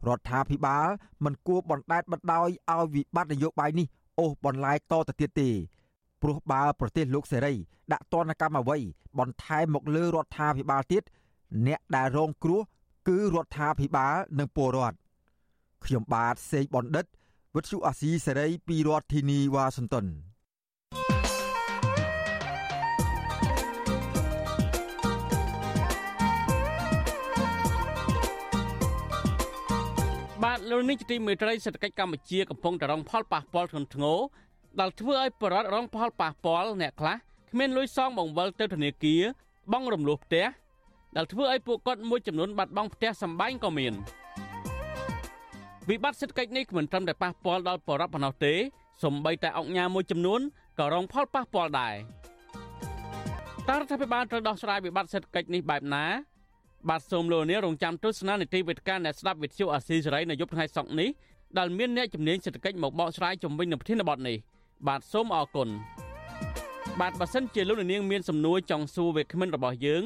[0.07, 0.87] រដ្ឋាភិបាល
[1.23, 3.87] មិនគួរបណ្តែតបណ្តោយឲ្យវិបត្តិនយោបាយនេះ
[4.19, 5.49] អូសបន្លាយតទៅទៀតទេ
[6.21, 7.53] ព្រោះបើប្រទេសលោកសេរី
[7.91, 8.77] ដាក់ទណ្ឌកម្មអ្វី
[9.19, 11.03] បន្ថែមមកលើរដ្ឋាភិបាលទៀត
[11.67, 12.61] អ្នកដែលរងគ្រោះ
[13.07, 14.97] គឺរដ្ឋាភិបាលនិងពលរដ្ឋ
[15.85, 17.05] ខ្ញុំបាទសេកបណ្ឌិត
[17.55, 20.05] វិទ្យុអាស៊ីសេរីពីរដ្ឋធានីវ៉ាស៊ីនតោន
[30.71, 34.19] លោកនេះជាទីមេត្រីសេដ្ឋកិច្ចកម្ពុជាកំពុងតែរងផលប៉ះពាល់ធ្ងន់ធ្ងរ
[34.79, 37.15] ដែលធ្វើឲ្យបរិវត្តរងផលប៉ះពាល់អ្នកខ្លះ
[37.51, 39.21] គ្មានលុយសងបង្វិលទៅធនាគារ
[39.71, 40.45] បង់រំលោះផ្ទះ
[41.15, 43.93] ដែលធ្វើឲ្យពួកគាត់មួយចំនួនបាត់បង់ផ្ទះសម្បែងក៏មាន
[45.89, 48.53] វិបត្តិសេដ្ឋកិច្ចនេះមិនត្រឹមតែប៉ះពាល់ដល់បរិវត្តប៉ុណ្ណោះទេ
[49.03, 50.41] សំបីតែអង្គការមួយចំនួន
[50.79, 51.95] ក៏រងផលប៉ះពាល់ដែរ
[53.69, 56.05] តើរដ្ឋាភិបាលត្រូវដោះស្រាយវិបត្តិសេដ្ឋកិច្ចនេះបែបណា
[56.87, 61.09] បាទសូមលោកនាងរងចាំទស្សនានីតិវិទ្យាអ្នកស្ដាប់វិទ្យុអាស៊ីសេរីនៅយប់ថ្ងៃសុក្រនេះ
[61.57, 64.37] ដែលមានអ្នកជំនាញសេដ្ឋកិច្ចមកបកស្រាយជំវិញនឹងប្រធានបទនេះ
[64.87, 65.69] បាទសូមអរគុណ
[66.99, 70.03] បាទបើសិនជាលោកនាងមានសំណួរចង់សួរវាគ្មិនរបស់យើង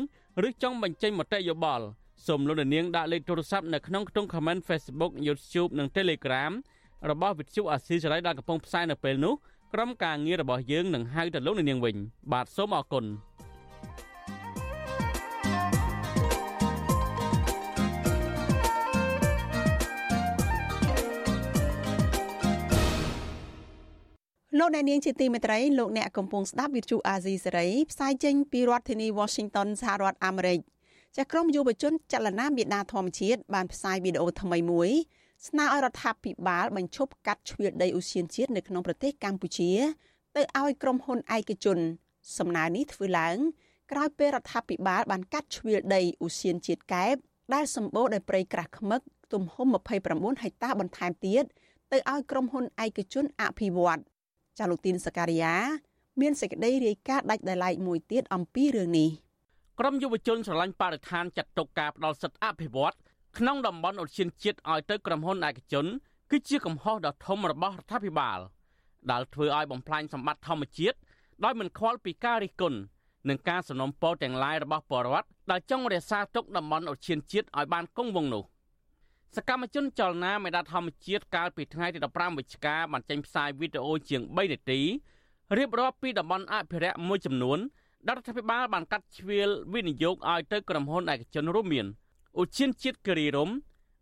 [0.48, 1.86] ឬចង់បញ្ចេញមតិយោបល់
[2.28, 6.52] សូមលោកនាងដាក់លេខទូរស័ព្ទនៅក្នុងខ្ទង់ comment Facebook YouTube និង Telegram
[7.10, 9.34] របស់វិទ្យុអាស៊ីសេរីដែលកំពុងផ្សាយនៅពេលនេះ
[9.74, 11.96] ក្រុមការងាររបស់យើងនឹងហៅទៅលោកនាងវិញ
[12.34, 13.06] បាទសូមអរគុណ
[24.60, 30.60] លោកអ្នកនាងជាទីមេត្រីលោកអ្នកកំពុងស្ដាប់វិទ្យុអាស៊ីសេរីផ្សាយចេញពីរដ្ឋធានី Washington សហរដ្ឋអាមេរិក
[31.18, 34.90] ចាក្រមយុវជនចលនាមេដាធម្មជាតិបានផ្សាយវីដេអូថ្មីមួយ
[35.48, 39.72] ស្នើឲ្យរដ្ឋាភិបាលបញ្ឈប់កាត់ជ្រឿដីឧស្សាហជាតិនៅក្នុងប្រទេសកម្ពុជា
[40.36, 41.78] ទៅឲ្យក្រុមហ៊ុនឯកជន
[42.38, 43.38] សំណើនេះធ្វើឡើង
[43.92, 47.16] ក្រោយពេលរដ្ឋាភិបាលបានកាត់ជ្រឿដីឧស្សាហជាតិកែប
[47.54, 49.02] ដែលសម្បូរដោយព្រៃក្រាស់ខ្មឹក
[49.34, 49.68] ទំហំ
[50.06, 51.44] 29ហិកតាបន្ថែមទៀត
[51.92, 54.02] ទៅឲ្យក្រុមហ៊ុនឯកជនអភិវឌ្ឍ
[54.58, 55.56] ចាលោកទីនសការីយ៉ា
[56.22, 59.10] មានសេចក្តីរាយការណ៍ដាច់ដោយឡែកមួយទៀតអំពីរឿងនេះ
[59.80, 62.96] ក្រមយុវជនស្រឡាញ់បរិស្ថានចាត់ទុកការផ្ដល់សិទ្ធិអភិវឌ្ឍ
[63.38, 65.86] ក្នុងតំបន់ឧទ្យានជាតិឲ្យទៅក្រុមហ៊ុនឯកជន
[66.32, 68.40] គឺជាកំហុសដ៏ធំរបស់រដ្ឋាភិបាល
[69.12, 70.98] ដែលធ្វើឲ្យបំផ្លាញសម្បត្តិធម្មជាតិ
[71.44, 72.78] ដោយមិនខ្វល់ពីការរិះគន់
[73.30, 78.44] និងការសំណុំពរទាំងឡាយរបស់ពលរដ្ឋដែលចង់រក្សាទុកតំបន់ឧទ្យានជាតិឲ្យបានគង់វង្សនោះ
[79.38, 84.80] សកម្មជនចលនាមេដាធម្មជាតិកាលពីថ្ងៃទី15វិច្ឆិកាបានចេញផ្សាយវីដេអូជាង3នាទី
[85.58, 87.60] រៀបរាប់ពីតំបន់អភិរក្សមួយចំនួន
[88.08, 91.88] ដែលរដ្ឋាភិបាលបានកាត់ជ្រៀលវិនិយោគឲ្យទៅក្រុមហ៊ុនឯកជនរួមមាន
[92.42, 93.50] ឧទ្យានជាតិគិរីរំ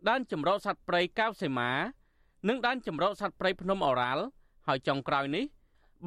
[0.09, 1.71] ដែនចម្រុះសត្វព្រៃកៅសីមា
[2.47, 4.23] និងដែនចម្រុះសត្វព្រៃភ្នំអូរ៉ាល់
[4.67, 5.45] ហើយចុងក្រោយនេះ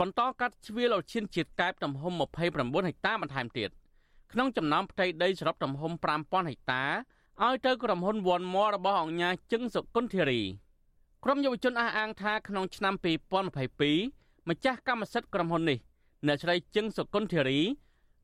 [0.01, 3.71] បន្តកាត់ជ្រៀលឧទ្យានជាតិកែបទំហំ29ហិកតាបន្ថែមទៀត
[4.33, 6.85] ក្នុងចំណោមផ្ទៃដីសរុបទំហំ5000ហិកតា
[7.43, 10.43] ឲ្យទៅក្រុមហ៊ុនវ៉ាន់ម័ររបស់អង្គការជឹងសុគន្ធធារី
[11.25, 12.95] ក្រុមយុវជនអះអាងថាក្នុងឆ្នាំ
[13.63, 15.79] 2022ម្ចាស់កម្មសិទ្ធិក្រុមហ៊ុននេះ
[16.27, 17.61] អ្នកស្រីជឹងសុគន្ធធារី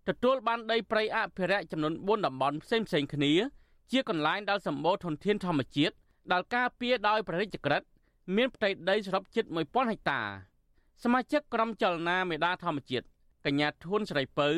[0.08, 3.32] ទទួលបានដីព្រៃអភិរក្សចំនួន4តំបន់ផ្សេងផ្សេងគ្នា
[3.90, 5.94] ជាកន្លែងដែលសម្បូរធនធានធម្មជាតិ
[6.32, 7.86] ដែលការពារដោយព្រះរាជក្រឹត្យ
[8.36, 10.20] មានផ្ទៃដីសរុបជិត1000ហិកតា
[11.02, 13.06] សមាជិកក្រុមចលនាមេដាធម្មជាតិ
[13.44, 14.48] កញ្ញាធួនស្រីពៅ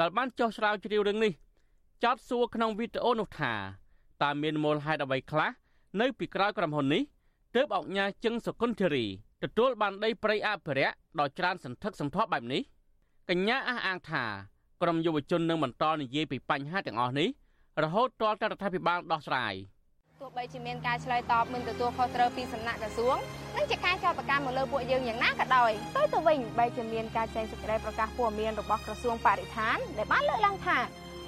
[0.00, 1.32] ដែលបានចុះស្រាវជ្រាវរឿងនេះ
[2.04, 3.54] ចោទសួរក្នុងវីដេអូនោះថា
[4.22, 5.50] តើមានមូលហេតុអ្វីខ្លះ
[6.00, 7.02] នៅពីក្រោយក្រុមហ៊ុននេះ
[7.56, 9.06] ទើបអង្គញាជឹងសុគន្ធធារី
[9.42, 12.62] ទទួលបានដីព្រៃអភិរក្សដ៏ច្រើនសន្ធឹកសន្ធាប់បែបនេះ
[13.30, 14.24] កញ្ញាអះអាងថា
[14.82, 17.28] ក្រមយុវជននឹងបន្តនិយាយពីបញ្ហាទាំងអស់នេះ
[17.82, 19.54] រហូតទាល់តែរដ្ឋាភិបាលដោះស្រាយ
[20.20, 23.16] ទោះបីជាមានការឆ្លើយតបមិនទទួលខុសត្រូវពីសំណាក់ក្រសួង
[23.56, 30.78] និងជាការចោទប្រកាន់មកលើពួកយើងយ៉ាងណាក៏ដោយទៅទៅវិញបែរជាមានការចែងសេចក្តីប្រកាសព័ត៌មានរបស់ក្រសួងបរិស្ថានដែលបានលើកឡើងថា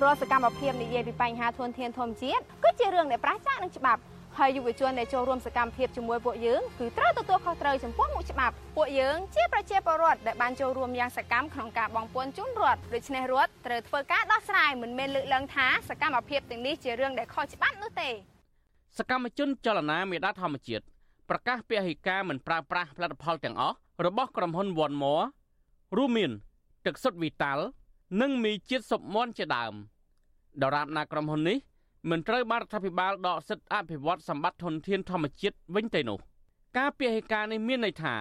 [0.02, 4.00] រាល់សកម្មភាពនិយាយពីបញ្ហាធនធានធម្មជាតិគឺជារឿងដែលប្រឆាំងនឹងច្បាប់
[4.38, 18.10] ហើយយុវជនដែលចូលរួមសកម្មភាពជាមួយពួកយើងគឺត្រូវទទួលខុសត្រូវចំពោះមុខច្បាប់ពួកយើងជាប្រជាពលរដ្ឋដែលបានចូលរួមយ៉ាងសកម្មក្នុងការបងពុនជូនរដ្ឋដូច្នេះរដ្ឋត្រូវធ្វើការដោះស្រាយមិនមែនលើកឡើងថាសកម្មភាពទាំងនេះជារឿងដែលខុសច្បាប់នោះទេ
[18.98, 20.84] សកម្មជនចលនាមេដាធម្មជាតិ
[21.30, 23.76] ប្រកាសពហិការមិនប្រើប្រាស់ផលិតផលទាំងអស់
[24.06, 25.24] របស់ក្រុមហ៊ុន One More
[25.96, 26.30] រួមមាន
[26.86, 27.64] ទឹកសុទ្ធវីតាល់
[28.20, 29.74] និងមីជាតិសុបមន់ជាដើម
[30.62, 31.58] ដរាបណាក្រុមហ៊ុននេះ
[32.10, 36.18] មិនត្រូវបានរដ្ឋាភិបាលដកសិទ្ធិអភិវឌ្ឍសម្បត្តិធនធានធម្មជាតិវិញទេនោះ
[36.76, 38.14] ការពហិការនេះមានន័យថា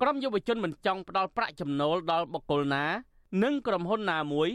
[0.00, 2.84] ក្រុមយុវជនមិនចង់ផ្ដល់ប្រាក់ចំណូលដល់បុគ្គលណា
[3.42, 4.48] និងក្រុមហ៊ុនណាមួយ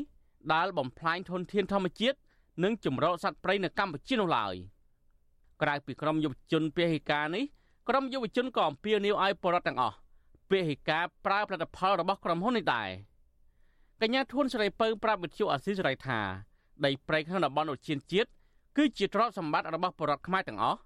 [0.53, 2.17] ដែលបំផ្លាញធនធានធម្មជាតិ
[2.63, 4.55] និងចម្រោកសត្វព្រៃនៅកម្ពុជានោះឡើយ
[5.61, 7.43] ក្រៅពីក្រមយុវជនពហិការនេះ
[7.89, 9.95] ក្រមយុវជនក៏អំពាវនាវឲ្យបរដ្ឋទាំងអស់
[10.49, 12.89] ពហិការប្រើផលិតផលរបស់ក្រុមហ៊ុននេះដែរ
[14.03, 16.19] កញ្ញាធួនសេរីពៅប្រាប់វិទ្យុអាស៊ីសេរីថា
[16.85, 18.29] ដីព្រៃក្នុងតំបន់ឧទ្យានជាតិ
[18.77, 20.79] គឺជាទ្រព្យសម្បត្តិរបស់ប្រជារដ្ឋខ្មែរទាំងអស់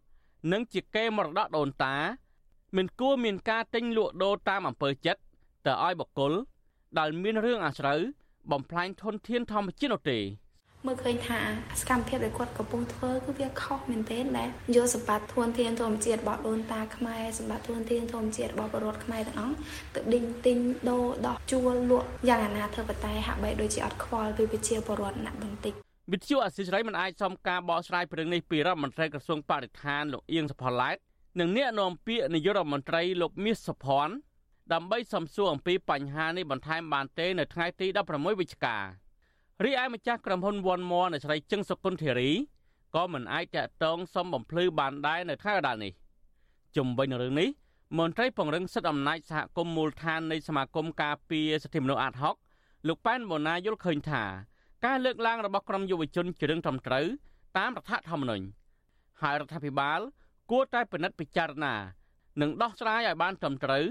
[0.52, 1.96] និងជាកេរមរតកដូនតា
[2.76, 5.22] មិនគួរមានការទិញលក់ដូរតាមអំពើចិត្ត
[5.66, 6.34] ទៅឲ្យបុគ្គល
[7.00, 8.00] ដែលមានរឿងអាស្រូវ
[8.52, 10.20] បំផ្លាញធនធានធម្មជាតិនោះទេ
[10.86, 11.40] មើលឃើញថា
[11.82, 19.56] សកម្មភាពដែលគាត់កំពុងធ្វើគឺវាខុសមែនទែនដែលយកសម្បត្តិធនធានធម្មជាតិរបស់ដូនតាខ្មែរសម្បត្តិធនធានធម្មជាតិរបស់ប្រជារដ្ឋខ្មែរទាំងអស់
[19.96, 20.58] ទៅដេញទិញ
[20.90, 25.74] ដូរដោះជួលលក់យ៉ាងអនាធិបតេយ្យហាក់បីដូចជាអត់ខ្វល់ពីប្រជាពលរដ្ឋណាក់បន្តិច
[26.12, 30.98] វិទ្យុអសិរ័យមិនអាចសុំការបកស្រាយព្រឹងនេះពីរដ្ឋមន្ត្រីក្រសួងបរិស្ថានលោកអៀងសុផល្លែត
[31.40, 34.16] និងអ្នកនាំពាក្យនាយករដ្ឋមន្ត្រីលោកមាសសុភ័ណ្ឌ
[34.74, 38.78] ដើម្បីសំសួរអំពីបញ្ហានេះបន្ថែមបានទេនៅថ្ងៃទី16វិច្ឆិកា
[39.64, 42.30] រីឯម្ចាស់ក្រុមហ៊ុនវ៉ាន់ម័រនៅស្រីជឹងសុគន្ធធារី
[42.96, 45.94] ក៏មិនអាចតាក់ទងសុំបំភ្លឺបានដែរនៅថ្ងៃដដែលនេះ
[46.78, 47.50] ជំវិញនឹងរឿងនេះ
[47.98, 52.36] មន្ត្រីពង្រឹងសិទ្ធិអំណាចសហគមន៍មូលដ្ឋាននៃសមាគមការពារសិទ្ធិមនុស្សអាតហុក
[52.88, 54.24] លោកប៉ែនបូណាយល់ឃើញថា
[54.86, 57.06] ការលើកឡើងរបស់ក្រុមយុវជនជារឿងត្រឹមត្រូវ
[57.58, 58.46] តាមរដ្ឋធម្មនុញ្ញ
[59.22, 60.00] ហើយរដ្ឋាភិបាល
[60.52, 61.76] គួរតែពិនិត្យពិចារណា
[62.42, 63.84] និងដោះស្រាយឲ្យបានត្រឹមត្រូវ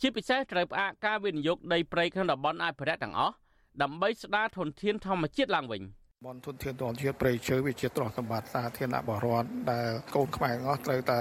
[0.00, 3.34] ជាពិសេសត្រូវផ្អាកការវិនិយោគដីព្រៃក្នុងតំបន់អភិរក្សទាំងអស់
[3.82, 5.82] ដើម្បីស្ដារធនធានធម្មជាតិឡើងវិញ
[6.26, 11.20] បនទុនធានធម្មជាតិព្រៃឈើវាជាទ្រព្យសម្បត្តិសាធារណៈបរិវត្តដែលកូនខ្មែរទាំងអស់ត្រូវតែ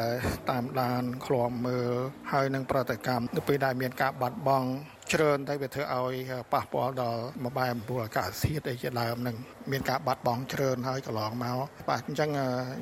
[0.49, 1.91] តាមដានឃ្លាំមើល
[2.31, 4.69] ហើយនឹងប្រតិកម្មនៅពេលដែលមានការបាត់បង់
[5.13, 6.15] ច្រើនតែវាធ្វើឲ្យ
[6.53, 9.35] ប៉ះពាល់ដល់មបែអំពូលអាកាសធាតុអីជាដើមនឹង
[9.71, 12.29] មានការបាត់បង់ច្រើនហើយកន្លងមកបាទអញ្ចឹង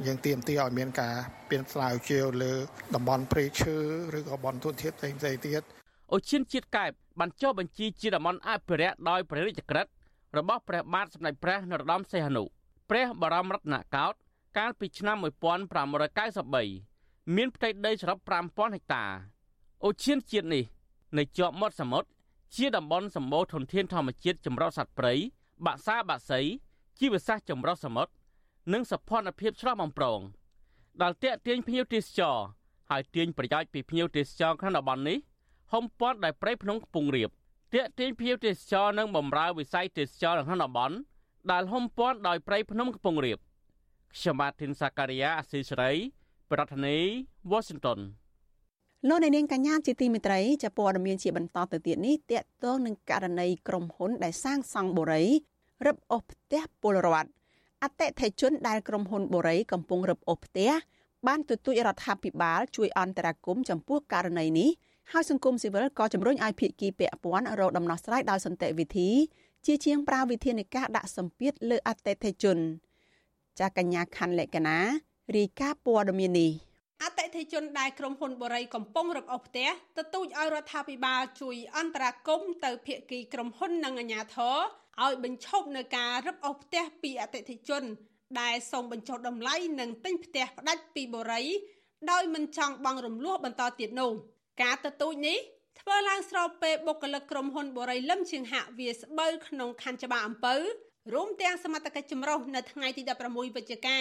[0.06, 1.16] យើងទៀមទីឲ្យមានការ
[1.50, 2.54] ពៀនស្លាវជាវលើ
[2.96, 3.76] តំបន់ព្រៃឈើ
[4.18, 5.62] ឬក៏បនទុនធាតុផ្សេងៗទៀត
[6.14, 9.92] អូឈានជាតិកែប បានចុះបញ្ជីជាតំបន់អភិរក្សដោយព្រះរាជក្រឹត្យ
[10.38, 12.44] របស់ព្រះបាទសម្ដេចព្រះនរោត្តមសីហនុ
[12.90, 14.18] ព្រះបរមរតនកោដ្ឋ
[14.58, 19.04] កាលពីឆ្នាំ1593មានផ្ទៃដីសរុប5000ហិកតា
[19.84, 20.64] អូឈានជាតិនេះ
[21.18, 22.08] នៅជាប់មាត់សមុទ្រ
[22.56, 25.14] ជាតំបន់សម្បូរធនធានធម្មជាតិចម្រុះសត្វព្រៃ
[25.66, 26.40] បាក់សាបាក់សី
[27.00, 28.12] ជីវសាស្ត្រចម្រុះសមុទ្រ
[28.74, 30.20] និងសភនភាពឆ្លោះបំប្រង
[31.02, 32.38] ដែលតាក់ទាញភ្ញៀវទេសចរ
[32.90, 35.18] ហើយទាញប្រយោជន៍ពីភ្ញៀវទេសចរក្នុងតំបន់នេះ
[35.76, 37.30] ហុំព័ទ្ធដោយព្រៃភ្នំខ្ពង់រាប
[37.74, 40.96] តាក់ទាញភ្ញៀវទេសចរនិងបំរើវិស័យទេសចរក្នុងតំបន់
[41.52, 43.40] ដែលហុំព័ទ្ធដោយព្រៃភ្នំខ្ពង់រាប
[44.16, 45.92] ខ្ញុំបាទធីនសាការីយ៉ាអស៊ីសេរី
[46.52, 47.08] ប្រធានាធិ
[47.52, 48.00] បតី Washington
[49.08, 55.24] លោកអ្នកនាងកញ្ញាជាទីមេត្រីចាព័ត៌មានជាបន្តទៅទៀតនេះតកតងនឹងករណីក្រុមហ៊ុនដែលសាងសង់បុរី
[55.86, 57.30] រឹបអូសផ្ទះពលរដ្ឋ
[57.84, 60.72] អតិថិជនដែលក្រុមហ៊ុនបុរីកំពុងរឹបអូសផ្ទះ
[61.28, 64.70] បានទទូចរដ្ឋាភិបាលជួយអន្តរាគមន៍ចំពោះករណីនេះ
[65.12, 69.10] ហើយសង្គមស៊ីវិលក៏ជំរុញឲ្យភាគីពាក់ព័ន្ធរកដំណោះស្រាយដោយសន្តិវិធី
[69.66, 72.58] ជាជាងប្រើវិធានការដាក់សម្ពាធលើអតិថិជន
[73.60, 74.78] ចាកញ្ញាខណ្ឌលក្ខណា
[75.38, 76.52] រាយការណ៍ព័ត៌មាននេះ
[77.04, 84.58] អតិថិជនដែលក្រុមហ៊ុនបរិយកំពុងរកអូសផ្ទះទទូចឲ្យរដ្ឋាភិបាលជួយអន្តរាគមន៍ទៅភាគីក្រុមហ៊ុននិងអាជ្ញាធរ
[85.04, 87.84] ឲ្យបញ្ឈប់នៅការរឹបអូសផ្ទះពីអតិថិជន
[88.42, 91.46] ដែលសូមបញ្ចុះតម្លៃនិងទិញផ្ទះផ្ដាច់ពីបរិយ
[92.12, 94.12] ដោយមិនចង់បង់រំលោះបន្តទៀតនោះ
[94.62, 95.40] ការទទូចនេះ
[95.80, 100.56] ធ្វើឡើងស្របពេលបុគ្គលិកក្រុមហ៊ុនបរិយលឹមឈៀងហាក់វាស្បូវក្នុងខណ្ឌច្បារអំពៅ
[101.14, 103.98] រួមទាំងសមត្ថកិច្ចចម្រុះនៅថ្ងៃទី16វិច្ឆិកា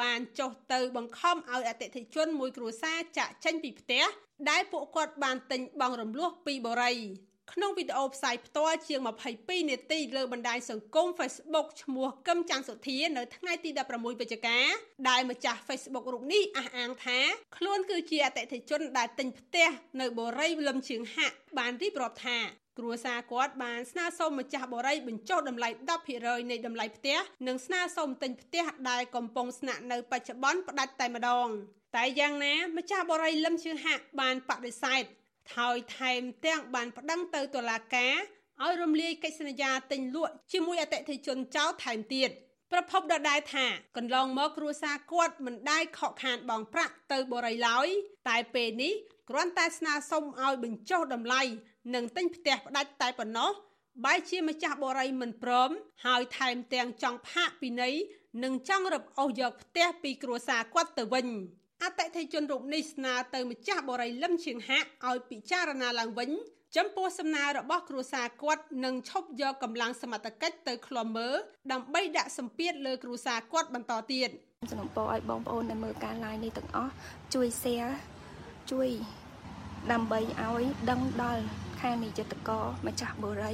[0.00, 4.04] បានចុះទៅបង្ខំឲ្យអតិថិជនមួយគ្រួសារចាក់ចេញពីផ្ទះ
[4.50, 6.96] ដែលពួកគាត់បានទិញបង់រំលោះពីបរិយ
[7.52, 9.00] ក្នុងវីដេអូផ្សាយផ្ទាល់ជាង
[9.34, 14.58] 22នាទីលើបណ្ដាញសង្គម Facebook ឈ្មោះកឹមច័ន្ទសុធានៅថ្ងៃទី16វិច្ឆិកា
[15.08, 17.18] ដែលម្ចាស់ Facebook រូបនេះអះអាងថា
[17.56, 19.68] ខ្លួនគឺជាអតិថិជនដែលទិញផ្ទះ
[20.00, 22.38] នៅបូរីលឹមជើងហាក់បានរៀបរាប់ថា
[22.78, 25.68] គ្រួសារគាត់បានស្នើសុំម្ចាស់បរិយបញ្ចុះតម្លៃ
[26.10, 31.48] 10%នៃតម្លៃផ្ទះនិងស្នើសុំទិញផ្ទះដែលកំពុងស្នាក់នៅបច្ចុប្បន្នផ្ដាច់តែម្ដង
[31.96, 35.04] តែយ៉ាងណាម្ចាស់បរិយលឹមជើងហាក់បានបដិសេធ
[35.56, 38.14] ហើយថែមទាំងបានប្តឹងទៅតុលាការ
[38.62, 42.30] ឲ្យរំលាយកិច្ចសន្យាទិញលក់ជាមួយអតិថិជនចោលថែមទៀត
[42.72, 47.86] ប្រពន្ធដដែលថាកន្លងមកគ្រួសារគាត់មិនដែលខកខានបង់ប្រាក់ទៅបរិយឡើយ
[48.28, 48.92] តែពេលនេះ
[49.30, 51.42] គ្រាន់តែស្នើសុំឲ្យបញ្ចុះតម្លៃ
[51.94, 53.50] និងទិញផ្ទះផ្ដាច់តែប៉ុណ្ណោះ
[54.04, 55.70] បែរជាម្ចាស់បរិយមិនព្រម
[56.06, 57.94] ហើយថែមទាំងចង់ផាកពិន័យ
[58.44, 61.26] និងចង់រឹបអូសយកផ្ទះពីគ្រួសារគាត់ទៅវិញ
[61.82, 66.30] អតិថិជនរូបនេះស្នើទៅម្ចាស់បរិយលឹមឈៀងហាក់ឲ្យពិចារណាឡើងវិញ
[66.76, 71.36] ចំពោះសំណើរបស់គ្រួសារគាត់នឹងឈប់យកកម្លាំងសមត្ថកិច្ចទៅឃ្លាំមើល
[71.72, 74.28] ដើម្បីដាក់សម្ពាធលើគ្រួសារគាត់បន្តទៀត
[74.72, 76.92] សំណពរឲ្យបងប្អូនដែលមើលការ live នេះទាំងអស់
[77.34, 77.92] ជួយ share
[78.70, 78.88] ជួយ
[79.92, 81.44] ដើម្បីឲ្យដឹងដល់
[81.81, 82.49] ខាងនិយតក
[82.85, 83.53] ម្ចាស់បូរី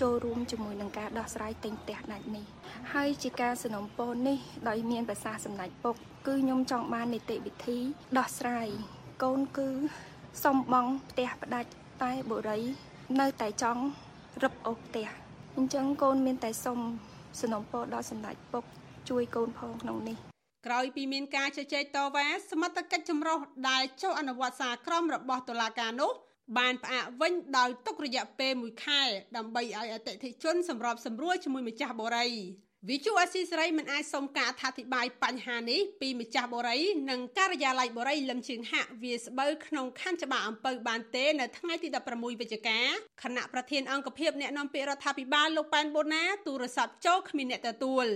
[0.00, 2.46] ចូលរួមជាមួយនឹងការដោះស្រាយទិញផ្ទះដាច់នេះ
[2.92, 7.78] ហើយជាការสนំពរនេះដោយមានប្រសាសន៍សម្ដេចពុក គឺខ្ញុំចង់បាននីតិវិធី
[8.18, 8.68] ដោះស្រាយ
[9.22, 9.68] កូនគឺ
[10.44, 11.70] សុំបងផ្ទះផ្ដាច់
[12.02, 12.60] តែបុរី
[13.20, 13.82] នៅតែចង់
[14.42, 15.08] រឹបអូសផ្ទះ
[15.56, 16.78] អញ្ចឹងកូនមានតែសុំ
[17.40, 18.64] สนំពរដល់សម្ដេចពុក
[19.08, 20.16] ជួយកូនផងក្នុងនេះ
[20.66, 26.12] ក្រោយពីមានការជជែកតវ៉ាសមត្ថកិច្ចចម្រុះដែលចុះអនុវត្តសារក្រមរបស់តុលាការនោះ
[26.57, 29.01] បានផ្អាកវិញដោយទុករយៈពេល1ខែ
[29.37, 32.29] ដើម្បីឲ្យអតិថិជនសម្របសម្រួលជាមួយម្ចាស់បូរី
[32.89, 36.79] វិទ្យុអស៊ីសេរីមិនអាចសុំការអធិប្បាយបញ្ហានេះពីម្ចាស់បូរី
[37.09, 42.79] និងការិយាល័យបូរីលឹមជើងហាក់វាស្បូវក្នុងខណ្ឌច្បារអំពៅបានទេនៅថ្ងៃទី16វិច្ឆិកា
[43.23, 48.07] គណៈប្រធានអង្គភិបអ្នកនាំពាក្យរដ្ឋាភិបាលលោកប៉ែនបូណាទូរស័ព្ទចូលគ្មានអ្នកទទួល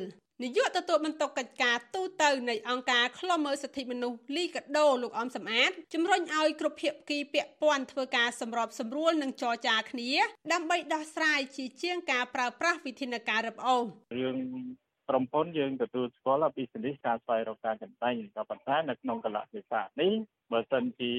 [0.43, 10.11] នាយកទទួលបន្ទុកកិច្ចការទូតទៅនៃអង្គការឃ្លាំមើលសិទ្ធិមនុស្សលីកាដូលោកអំសំអាតជំរុញឲ្យគ្រប់ភាគីពាក់ព័ន្ធធ្វើការសម្របសម្រួលនិងចរចាគ្នា
[10.53, 13.83] ដើម្បីដោះស្រាយជាជាងការប្រើប្រាស់វិធានការរឹបអូស
[14.17, 14.35] រឿង
[15.09, 20.13] ក្រុមហ៊ុនយើងទទួលស្គាល់ពីសនិសការស្វែងរកការចំណេញក៏ប៉ុន្តែនៅក្នុងកលៈទេសៈនេះ
[20.51, 21.13] បើសិនជា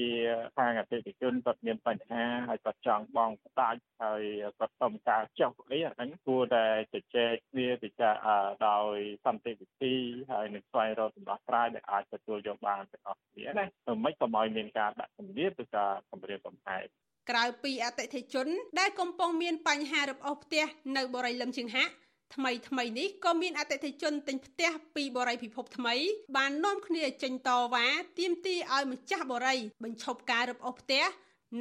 [0.57, 4.23] ខាងអតិថិជនគាត់មានបញ្ហាហើយគាត់ចង់បងផ្ដាច់ហើយ
[4.59, 9.93] គាត់សុំការចុះអីអាហ្នឹងគួរតែជជែកគ្នាពិចារណាដោយសន្តិវិធី
[10.31, 13.65] ហើយនឹងស្វែងរកដំណោះស្រាយដែលអាចទទួលយកបានទាំងអស់គ្នាណា
[14.03, 16.85] មិនកុំឲ្យមានការដាក់គម្រាមឬការគម្រាមកំហែង
[17.29, 18.47] ក្រៅពីអតិថិជន
[18.79, 20.65] ដែលកំពុងមានបញ្ហារឹបអូសផ្ទះ
[20.97, 21.93] នៅបរិយាលឹមជើងហាក់
[22.35, 25.95] ថ្មីថ្មីនេះក៏មានអតិថិជនទិញផ្ទះពីបរិយាពិភពថ្មី
[26.37, 27.87] បាននាំគ្នាចេញតវ៉ា
[28.19, 31.03] ទាមទារឲ្យម្ចាស់បរិយាបញ្ឈប់ការរឹបអូសផ្ទះ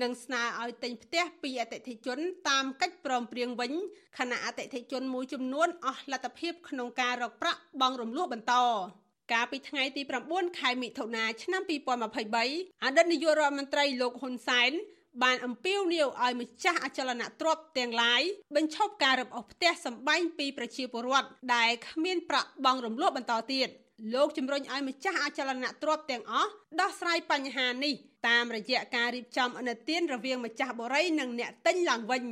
[0.02, 3.72] និងស្នើឲ្យទិញផ្ទះពីអតិថិជនតាមកិច្ចព្រមព្រៀងវិញ
[4.18, 8.54] ខណៈអតិថិជនមួយចំនួនអស់លទ្ធភាពក្នុងការរកប្រាក់បង់រំលោះបន្ត
[9.32, 14.72] កាលពីថ្ងៃទី9ខែមិថុនាឆ្នាំ2023អតីតនាយករដ្ឋមន្ត្រីលោកហ៊ុនសែន
[15.22, 18.22] បានអំពាវនាវឲ្យម្ចាស់អចលនទ្រព្យទាំងឡាយ
[18.56, 23.68] បញ្ឈប់ការរឹបអូសផ្ទះសម្បែងពីប្រជាពលរដ្ឋដែលគ្មានប្រាក់បង់រំលោះបន្តទៀត
[24.14, 27.94] លោកជំរុញឲ្យម្ចាស់អចលនទ្រព្យទាំងអស់ដោះស្រាយបញ្ហានេះ
[28.28, 32.24] តាមរយៈការរៀបចំអនុទានរវាងម្ចាស់បរិយនិងអ្នកទិញឡើងវិញ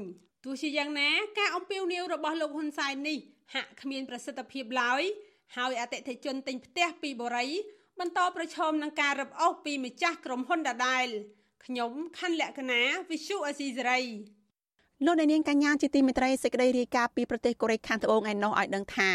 [0.45, 3.19] ទោះជាយ៉ាងណាការអំពាវនាវរបស់លោកហ៊ុនសែននេះ
[3.55, 5.03] ហាក់គ្មានប្រសិទ្ធភាពឡើយ
[5.57, 7.51] ហើយអតិថិជនទិញផ្ទះពីបរិយ
[8.01, 11.07] បន្តប្រឈមនឹងការរឹបអូសពីម្ចាស់ក្រុមហ៊ុនដដែល
[11.65, 14.01] ខ្ញុំខណ្ឌលក្ខណាវិសុអេស៊ីសេរី
[15.05, 19.11] លោកនាងកញ្ញាជាទីមេត្រីសេចក្តីរាយការណ៍ពីប្រទេសកូរ៉េខាងត្បូងឯណោះឲ្យដឹងថា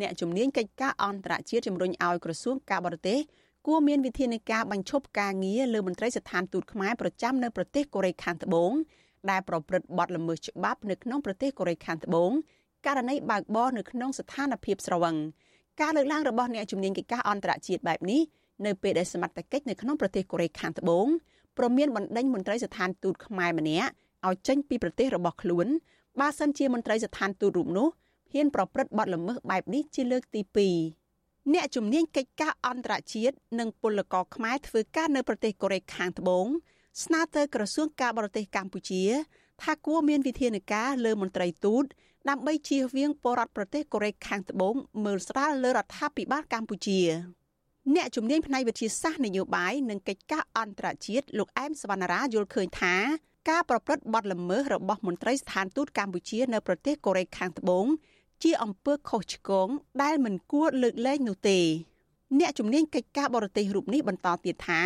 [0.00, 3.18] អ្នកជំនាញកិច្ចការអន្តរជាតិជំរុញឲ្យក្រសួងការបរទេស
[3.66, 8.72] គួរមានវិធានការបញ្ឈប់ការងារលើមន្ត្រីស្ថានទូតខ្មែរប្រចាំនៅប្រទេសកូរ៉េខាងត្បូង
[9.30, 12.30] ដែលប្រព្រឹត្តបទល្មើសច្បាប់នៅក្នុងប្រទេសកូរ៉េខាងត្បូង
[12.86, 15.16] ករណីបើកបរនៅក្នុងស្ថានភាពស្រវឹង
[15.80, 18.20] ការលើកឡើងរបស់អ្នកជំនាញកិច្ចការអន្តរជាតិបែបនេះ
[18.66, 21.06] នៅពេលដែលសមត្ថកិច្ចនៅក្នុងប្រទេសកូរ៉េខាងត្បូង
[21.58, 23.90] ព្រមមានបណ្ដេញមន្ត្រីស្ថានទូតខ្មែរម្នាក់
[24.28, 25.66] ឲ្យចេញពីប្រទេសរបស់ខ្លួន
[26.20, 27.88] បើសិនជាមន្ត្រីស្ថានទូតរូបនោះ
[28.32, 30.42] ហ៊ានប្រព្រឹត្តបទល្មើសបែបនេះជាលើកទី
[30.96, 36.46] 2អ្នកជំនាញកិច្ចការអន្តរជាតិនិងពលករខ្មែរធ្វើការនៅប្រទេសកូរ៉េខាងត្បូង
[37.04, 39.02] ស្នើទៅក្រសួងការបរទេសកម្ពុជា
[39.62, 41.84] ថាគួរមានវិធានការលើមន្ត្រីទូត
[42.28, 47.00] ដើម្បីជៀសវាងបរដ្ឋប្រទេសកូរ៉េខាងត្បូងមើលស្រាលលើរដ្ឋាភិបាលកម្ពុជា
[47.96, 52.94] អ្នកជំនាញផ្នែកវិទ្យាសាស្ត្រនយោបាយនិងកិច្ចការអន្តរជាតិលោកអែមសវណ្ណារាយល់ឃើញថា
[53.50, 57.86] ការប្រព្រឹត្តបទល្មើសរបស់មន្ត្រីស្ថានទូតកម្ពុជានៅប្រទេសកូរ៉េខាងត្បូង
[58.42, 59.68] ជាអំពើខុសឆ្គង
[60.02, 61.58] ដែលមិនគួរលើកលែងនោះទេ
[62.38, 64.82] អ្នកជំនាញកិច្ចការបរទេសរូបនេះបន្តទៀតថា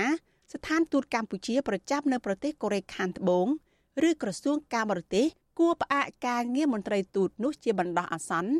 [0.52, 3.46] ស្ថានទូតកម្ពុជាប្រចាំនៅប្រទេសកូរ៉េខាងត្បូង
[4.08, 5.26] ឬក្រសួងការបរទេស
[5.58, 8.52] គួរផ្អាកការងារមន្ត្រីទូតនោះជាបណ្ដោះអាសន្ន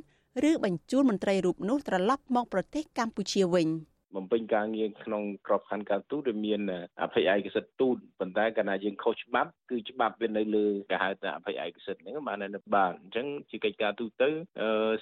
[0.50, 3.68] ឬបញ្ជូនមន្ត្រីរូបនោះត្រឡប់មកប្រទេសកម្ពុជាវិញ។
[4.14, 6.60] បំពេញការងារក្នុងក្របខ័ណ្ឌការទូតដែលមាន
[7.02, 14.28] អភ័យឯកសិទ្ធិទូតប៉ុន្តែកាលណាយើងខុសច្បាប់គឺច្បាប់វានៅលើគេហៅថាអភ័យឯកសិទ្ធិហ្នឹងបាននៅបានអញ្ចឹងជាកិច្ចការទូទៅ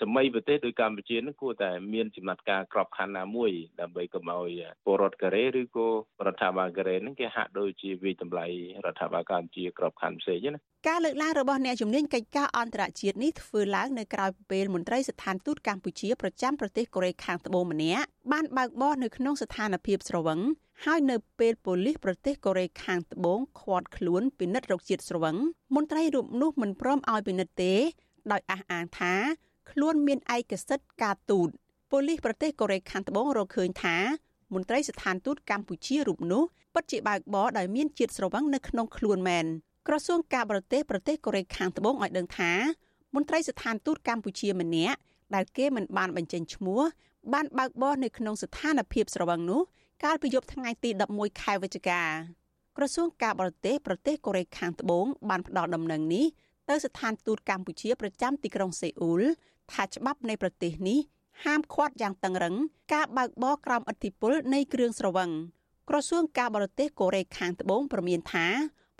[0.02, 4.50] សម័យប្រទេសដូចកម្ពុជាហ្នឹងគួរតែមានចំណាត់ការក្របខ័ណ្ឌណាមួយដើម្បីកុំឲ្យ
[4.84, 5.88] ពលរដ្ឋកូរ៉េឬក៏
[6.26, 8.46] រដ្ឋាភិបាលកូរ៉េហ្នឹងគេហាក់ដូចជាវិតម្លៃ
[8.84, 20.40] រដ្ឋាភិបាលកម្ពុជាក្របខ័ណ្ឌផ្សេងណា ការលើកឡើងរបស់អ្នកជំនាញកិច្ចការអន្តរជាតិនេះធ្វើឡើងនៅក្រៅពេលមន្ត្រីស្ថានទូតកម្ពុជាប្រចាំប្រទេសកូរ៉េខាងត្បូងម្នាក់បានបើកបរនៅក្នុងស្ថានភាពស្រវឹង
[20.84, 25.36] ហើយនៅពេលប៉ូលីសប្រទេសកូរ៉េខាងត្បូងឃាត់ខ្លួនពិនិត្យរោគជាតិស្រវឹង
[25.74, 27.74] មន្ត្រីរូបនោះមិនព្រមឲ្យពិនិត្យទេ
[28.32, 29.14] ដោយអះអាងថា
[29.70, 31.48] ខ្លួនមានឯកសិទ្ធិការទូត
[31.90, 33.96] ប៉ូលីសប្រទេសកូរ៉េខាងត្បូងរកឃើញថា
[34.54, 36.42] មន្ត្រីស្ថានទូតកម្ពុជារូបនោះ
[36.74, 39.46] ពិតជាបើកបរដោយមានជាតិស្រវឹងនៅក្នុងខ្លួនមែន
[39.88, 42.52] ក្រសួងការបរទេសប្រទេសកូរ៉េខាងត្បូងឲ្យដឹងថា
[43.14, 44.98] មន្ត្រីស្ថានទូតកម្ពុជាម្នាក់
[45.34, 46.80] ដែលគេមិនបានបញ្ចេញឈ្មោះ
[47.32, 49.60] បានបើកបរនៅក្នុងស្ថានភាពស្រវឹងនោះ
[50.04, 52.02] កាលពីយប់ថ្ងៃទី11ខែវិច្ឆិកា
[52.76, 56.26] ក្រសួងការបរទេសប្រទេសកូរ៉េខាងត្បូងបានផ្ដល់ដំណឹងនេះ
[56.68, 59.22] ទៅស្ថានទូតកម្ពុជាប្រចាំទីក្រុងសេអ៊ូល
[59.72, 60.98] ថាច្បាប់នៃប្រទេសនេះ
[61.44, 62.54] ហាមឃាត់យ៉ាងតឹងរឹង
[62.94, 65.30] ការបើកបរក្រោមឥទ្ធិពលនៃគ្រឿងស្រវឹង
[65.88, 68.46] ក្រសួងការបរទេសកូរ៉េខាងត្បូងព្រមានថា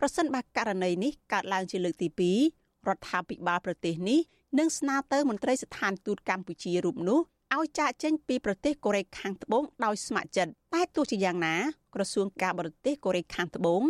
[0.05, 2.09] ប្រសិនបើករណីនេះកើតឡើងជាលើកទី
[2.49, 4.21] 2រដ្ឋាភិបាលប្រទេសនេះ
[4.59, 7.21] នឹងស្នើទៅមន្ត្រីស្ថានទូតកម្ពុជារូបនោះ
[7.55, 11.57] ឲ្យចាកចេញពីប្រទេសកូរ៉េខាងត្បូងដោយស្ម័គ្រចិត្តតែទោះជាយ៉ាងណា
[11.95, 13.83] ក្រសួងការបរទេសកូរ៉េខាងត្បូង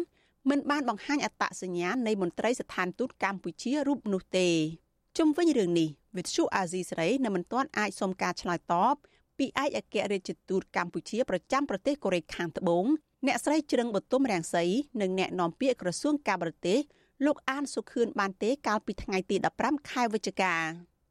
[0.50, 4.48] មិនបានបង្ហាញអត្តសញ្ញាណនៃមន្ត្រីស្ថានទូតកម្ពុជារូបនោះទេ
[5.18, 8.94] ជុំវិញរឿងនេះវិទ្យុអាស៊ីសេរីនៅមិនទាន់អាចសុំការឆ្លើយតប
[9.38, 12.86] ពីឯកអគ្គរដ្ឋទូតកម្ពុជាប្រចាំប្រទេសកូរ៉េខាងត្បូង
[13.26, 14.64] អ្នកស្រីជ្រឹងបទុមរាំងសី
[15.00, 16.78] និងអ្នកនាំពាក្យក្រសួងការបរទេស
[17.26, 20.54] លោកអានសុខឿនបានទេកាលពីថ្ងៃទី15ខែវិច្ឆិកា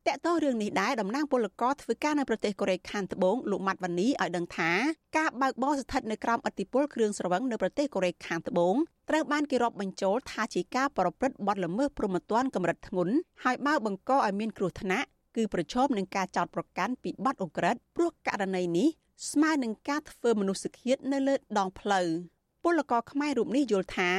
[0.08, 4.72] តកតោរឿងនេះដែរតំណាងពលករធ្វើការនៅប្រទេសកូរ៉េខាងត្បូងលោកម៉ាត់វ៉ានីឲ្យដឹងថា
[5.18, 8.76] ការបើកបរស្ថិតនៅក្រោមអធិបុលគ្រឿងស្រវឹងនៅប្រទេសកូរ៉េខាងត្បូង
[9.10, 18.90] ត្រូវបានគេរាប់បញ្ចូលថាជាការប្រព្រឹត្តបទល្មើសព្រហ្មទណ្ឌកម្រិតធ្ងន់ហើយបើបង្កឲ្យមានគ្រោះថ្នាក់គឺប្រឈមនឹងការចោទប្រកាន់ពីបទអូក្រិតព្រោះករណីនេះ
[19.30, 22.08] ស្មើនឹងការធ្វើមនុស្សឃាតនៅលើដងផ្លូវ
[22.64, 24.10] ពលករខ្មែររូបនេះយល់ថា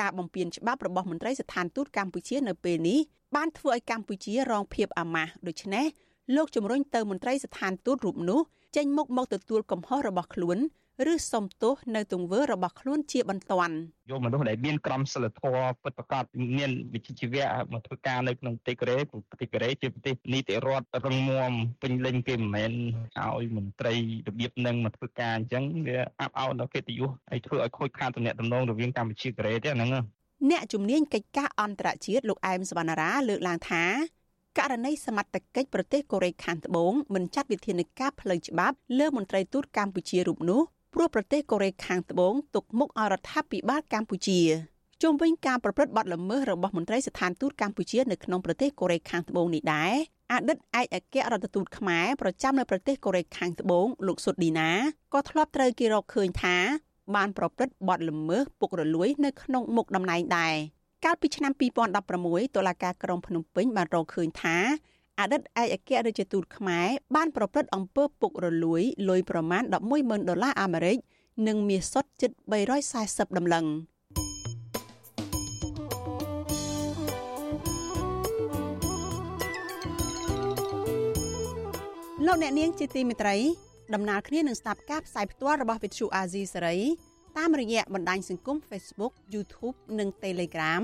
[0.00, 2.98] ការបំពានច្បាប់របស់មន្ត្រីស្ថានទូតកម្ពុជានៅពេលនេះ
[3.36, 5.86] បានធ្វើឲ្យកម្ពុជារងភាពអាម៉ាស់ដូច្នេះ
[6.36, 8.40] លោកជំរុញទៅមន្ត្រីស្ថានទូតរូបនោះ
[8.76, 10.58] ចេញមុខមកទទួលកំហុសរបស់ខ្លួន
[11.12, 13.76] ឬសុំទោសនៅទង្វើរបស់ខ្លួនជាបន្ទាន់
[14.10, 16.24] យកមនុស្សដែលមានក្រមសីលធម៌ពិតប្រាកដ
[16.58, 22.72] មានវិជ្ជាជីវៈមកធ្វើការនៅក្នុងប្រទេសកូរ៉េព្រោះប្រទេសកូរ៉េជាប្រទេសនីតិរដ្ឋរឹងមាំពេញលេញគេមិនមែន
[23.18, 23.94] ឲ្យមន្ត្រី
[24.28, 29.90] របៀបនឹងមកធ្វើការអញ្ចឹងវាអាប់អោនដល់កិត្តិយសហើយធ្វើឲ្យខូចខាតទំនាក់ទំនងរវាងកម្ពុជាកូរ៉េទេហ្នឹង
[30.50, 33.84] អ្នកជំនាញកិច្ចការអន្តរជាតិលោកអែមសវណ្ណារាលើកឡើងថា
[34.58, 40.62] ករណីសមត្ថកិច្ចប្រទេសកូរ៉េខាងត្បូងមិនចាត់វិធានការផ្លូវច្បាប់លើមន្ត្រីទូតកម្ពុជារូបនោះ
[40.94, 44.40] ព្រោះប្រទេសកូរ៉េខាងត្បូងទុកមុខឲ្យរដ្ឋាភិបាលកម្ពុជា
[45.02, 49.92] ជុំវិញការប្រព្រឹត្តបទល្មើសរបស់មន្ត្រីស្ថានទូតកម្ពុជានៅក្នុងប្រទេសកូរ៉េខាងត្បូងនេះដែរ
[50.32, 54.70] អតីតឯកអគ្គរដ្ឋទូតខ្មែរប្រចាំនៅប្រទេសកូរ៉េខាងត្បូងលោកសុតឌីណា
[55.14, 56.56] ក៏ធ្លាប់ត្រូវគេរកឃើញថា
[57.14, 60.54] បានប្រព្រឹត្តបទល្មើសពុករលួយនៅក្នុងមុខតំណែងដែរ
[61.04, 61.52] កាលពីឆ្នាំ
[62.08, 64.56] 2016តុលាការក្រុងភ្នំពេញបានរកឃើញថា
[65.20, 69.62] អតីតឯកអគ្គរដ្ឋទូតខ្មែរបានប្រព្រឹត្តអំពើពុករលួយលុយប្រមាណ
[69.96, 70.98] 110,000ដុល្លារអាមេរិក
[71.46, 72.30] និងមាសសុទ្ធជិត
[72.84, 73.66] 340ដំឡឹង
[82.26, 83.36] លោកអ្នកនាងជាទីមេត្រី
[83.94, 86.78] ដំណើរគ្នានឹងស្ដាប់ការផ្សាយផ្ទាល់របស់វិទ្យុអាស៊ីសេរី
[87.38, 90.82] តាមរយៈបណ្ដាញសង្គម Facebook YouTube និង Telegram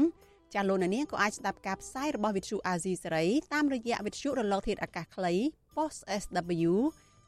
[0.54, 5.32] ចាលោកនាងក៏អាចស្ដាប់ការផ្សាយរបស់វិទ្យុអាស៊ីសេរីតាមរយៈវិទ្យុរលកធាតុអាកាសខ្លី
[5.74, 6.72] Post SW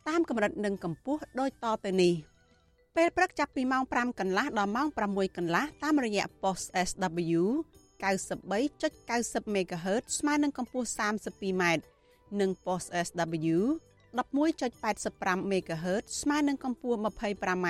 [0.08, 2.14] តាមកម្រិតនិងកម្ពស់ដូចតទៅនេះ
[2.96, 7.42] ពេលព្រឹកចាប់ពីម៉ោង5កន្លះដល់ម៉ោង6កន្លះតាមរយៈ Post SW
[8.02, 11.64] 93.90 MHz ស្មើនឹងកម្ពស់ 32m
[12.40, 13.58] និង Post SW
[14.18, 17.68] 11.85 MHz ស្មើនឹងកម្ពស់ 25m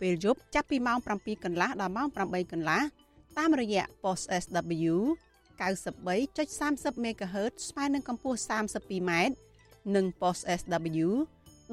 [0.00, 2.82] ពេលយប់ចាប់ពីម៉ោង7កន្លះដល់ម៉ោង8កន្លះ
[3.38, 4.94] តាមរយៈ post SW
[5.60, 9.12] 93.30 MHz ស្មើនឹងកម្ពស់ 32m
[9.94, 11.08] និង post SW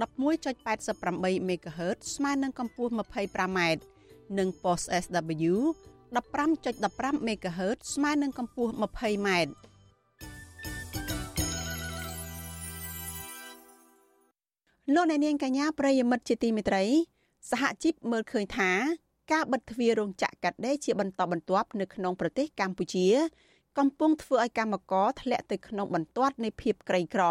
[0.01, 3.59] 11.88 MHz ស្មើនឹងកម្ពស់ 25m
[4.38, 5.53] និង post SW
[6.16, 9.30] 15.15 MHz ស្មើនឹងកម្ពស់ 20m
[14.93, 16.84] លោកអ្នកនាងកញ្ញាប្រិយមិត្តជាទីមេត្រី
[17.51, 18.72] សហជីពមើលឃើញថា
[19.34, 23.07] ការបិទទ្វាររោងចក្រកាត់ដេរជាបន្តបន្ទាប់នៅក្នុងប្រទេសកម្ពុជា
[23.77, 27.23] កំពុងធ្វើឲ្យកម្មករធ្លាក់ទៅក្នុងបន្ទាត់នៃភាពក្រីក្រ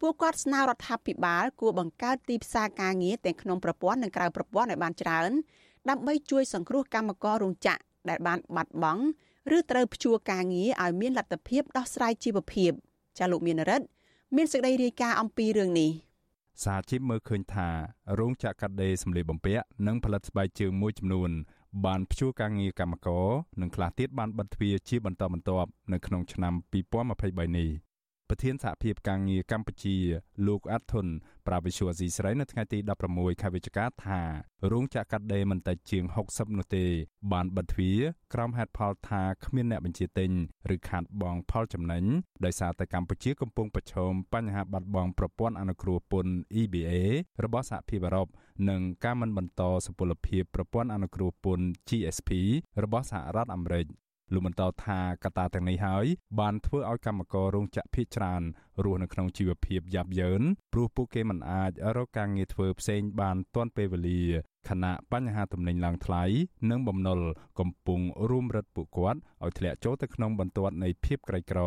[0.00, 5.30] ពួកគាត់ស្នើរដ្ឋាភិបាលគួរបង្កើតទីផ្សារការងារទាំងក្នុងប្រព័ន្ធនិងក្រៅប្រព័ន្ធឲ្យបានច្រើន
[5.88, 9.04] ដើម្បីជួយសង្គ្រោះកម្មកររោងចក្រដែលបានបាត់បង់
[9.56, 12.72] ឬត្រូវព្យួរការងារឲ្យមានលទ្ធភាពដោះស្រាយជីវភាព
[13.18, 13.86] ចាលោកមានរិទ្ធ
[14.36, 15.90] មានសេចក្តីរាយការណ៍អំពីរឿងនេះ
[16.64, 17.68] សហជីពមើលឃើញថា
[18.18, 21.30] រោងចក្រកាត់ដេរសម្លៀកបំពាក់និងផលិតស្បែកជើងមួយចំនួន
[21.84, 23.26] បានព្យួរការងារកម្មករ
[23.60, 26.54] និងខ្លះទៀតបានបិទទ្វារជាបន្តបន្ទាប់នៅក្នុងឆ្នាំ
[27.02, 27.68] 2023នេះ
[28.34, 29.96] ប្រធានសហភាពការងារកម្ពុជា
[30.46, 31.06] លោកអាត់ធុន
[31.46, 32.78] ប្រាវិសុវស៊ីស្រីនៅថ្ងៃទី
[33.10, 34.20] 16ខែវិច្ឆិកាថា
[34.72, 36.84] រោងចក្រកាត់ដេរមិនតិចជាង60នោះទេ
[37.32, 38.00] បានបិទទ្វារ
[38.34, 40.30] ក្រោមហេតុផលថាគ្មានអ្នកបញ្ជាទិញ
[40.74, 42.04] ឬខាតបង់ផលចំណេញ
[42.44, 46.92] ដោយសារតែកម្ពុជាកំពុងប្រឈមបញ្ហាបាត់បង់ប្រព័ន្ធអនុគ្រោះពន្ធ EBA
[47.44, 48.28] របស់សហភាពអឺរ៉ុប
[48.68, 52.30] និងការមិនបន្តសុពលភាពប្រព័ន្ធអនុគ្រោះពន្ធ GSP
[52.82, 53.86] របស់សហរដ្ឋអាមេរិក
[54.32, 56.06] លោកបន្តថាកត្តាទាំងនេះហើយ
[56.40, 58.42] បានធ្វើឲ្យកម្មកររោងចក្រភ ieck ច្រើន
[58.84, 60.42] រស់នៅក្នុងជីវភាពយ៉ាប់យ៉ឺន
[60.72, 64.22] ព្រោះពួកគេមិនអាចរកការងារធ្វើផ្សេងបានទាន់ពេលវេលា
[64.68, 66.24] ខណៈបញ្ហាទំនិញឡើងថ្លៃ
[66.70, 67.20] និងបំណុល
[67.60, 68.00] កំពុង
[68.30, 71.60] រួមរឹតពួកគាត់ឲ្យធ្លាក់ចូលទៅក្នុងបន្ទាត់នៃភាពក្រីក្រ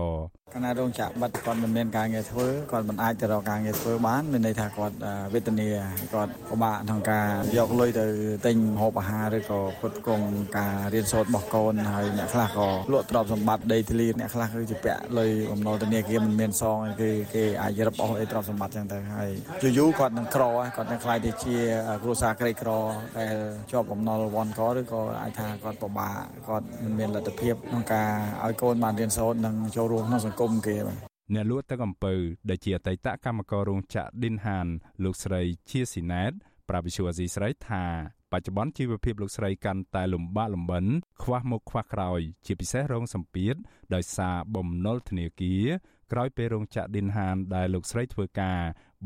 [0.56, 4.95] ខណៈរោងចក្របាត់គាត់មិនមានការងារធ្វើគាត់មិនអាចទៅរកការងារធ្វើបានមានន័យថាគាត់
[5.34, 5.68] វេទនា
[6.14, 7.28] គាត់ពិបាកក្នុងការ
[7.58, 8.06] យកលុយទៅ
[8.45, 10.26] ទិញម្ហូបអាហារឬក៏ផ្គត់ផ្គង់
[10.58, 19.30] ការរៀនសូត្ររបស់កូនហើយអ្នកខ្លះក៏លក់ទ្រព្យសម្បត្តិដីធ្លីអ្នកខ្លះគឺជាពាក់លុយបំណុលធនាគារមិនមានសងគឺគេអាចរឹបអូសអីទ្រព្យសម្បត្តិចឹងទៅហើយ
[19.62, 20.43] យូរយូរគាត់នឹងក្រ
[20.76, 21.56] គាត់នឹងខ្លាយទៅជា
[22.04, 22.70] គ្រួសារក្រីក្រ
[23.18, 23.36] ដែល
[23.72, 26.16] ជាប់បំណុលវ៉ាន់កឬក៏អាចថាគាត់ពិបាក
[26.48, 28.10] គាត់មិនមានលទ្ធភាពក្នុងការ
[28.43, 30.98] ឲ្យកូនបានរៀនសូត្រនិងចូលរួមក្នុងសង្គមគេបាទ
[31.34, 32.14] អ្នកលក់ទឹកអំពៅ
[32.50, 34.68] ដែលជាអតីតកម្មកររោងចក្រ Din Han
[35.04, 36.32] លោកស្រីជាស៊ីណែត
[36.70, 37.86] ប្រាវិសុវអាស៊ីស្រីថា
[38.32, 40.86] បច្ចុប្បន្នជីវភាពលោកស្រីកាន់តែលំបាកលំបិន
[41.24, 43.56] ខ្វះមុខខ្វះក្រោយ ជាពិសេសរងសម្ពាធ
[43.96, 45.66] ដោយសារបំណុលធនាគារ
[46.12, 48.60] ក្រោយពេលរោងចក្រ Din Han ដែលលោកស្រីធ្វើការ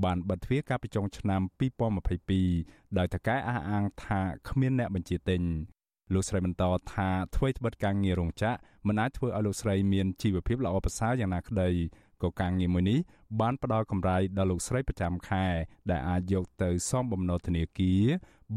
[0.04, 1.42] បានបិទទ្វារកាលពីចុងឆ្នាំ
[2.20, 4.20] 2022ដោយតកែអះអាងថា
[4.50, 5.42] គ្មានអ្នកបញ្ជាទិញ
[6.14, 8.56] លោកស្រីបន្តថាធ្វើត្បិតការងាររោងចក្រ
[8.88, 11.70] មិនអាចធ្វើឲ្យលោកស្រីមានជីវភាពល្អប្រសើរយ៉ាងណាក្តី
[12.24, 13.00] ក៏ការងារមួយនេះ
[13.40, 15.46] បានផ្ដល់កម្រៃដល់លោកស្រីប្រចាំខែ
[15.92, 18.04] ដែលអាចយកទៅសងបំណុលធនាគារ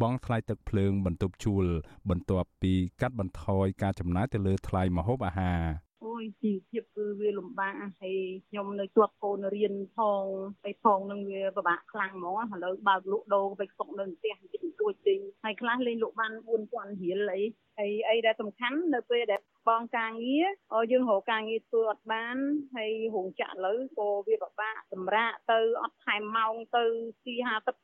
[0.01, 1.64] បង់ថ្លៃទឹកភ្លើងបន្ទប់ជួល
[2.11, 5.61] បន្ទាប់ពីកាត់បន្ថយការចំណាយទៅលើថ្លៃម្ហូបអាហារ
[6.05, 10.24] អូយជីវភាពគឺវាលំបាកហើយខ្ញុំនៅជាប់កូនរៀនផង
[10.64, 16.32] ហើយផងនឹងវាពិបាកខ្លាំងហ្មងឥឡូវបើកលក់ដូរទៅសុកនៅផ្ទះតិចតួចទិញហើយខ្លះលេងលក់បាន
[16.68, 17.42] 4000រៀលអី
[17.78, 20.46] ហើយអីដែលសំខាន់នៅពេលដែលបងការងារ
[20.92, 22.36] យើងរកការងារធ្វើអត់បាន
[22.76, 26.84] ហើយរោងចក្រឥឡូវក៏វាពិបាកសម្រាប់ទៅអត់ថែមម៉ោងទៅ
[27.26, 27.34] ទី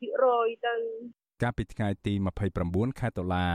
[0.08, 0.76] 50%ទៅ
[1.42, 2.12] កាលពីថ្ងៃទី
[2.56, 3.46] 29ខែតុលា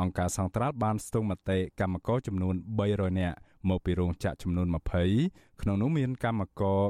[0.00, 2.54] អង្គការសង្ត្រាល់បានស្ទង់មតិកម្មករចំនួន
[2.88, 3.38] 300នាក់
[3.68, 4.66] មកពីរោងចក្រចំនួន
[5.14, 6.80] 20ក្នុងនោះមានកម្មករ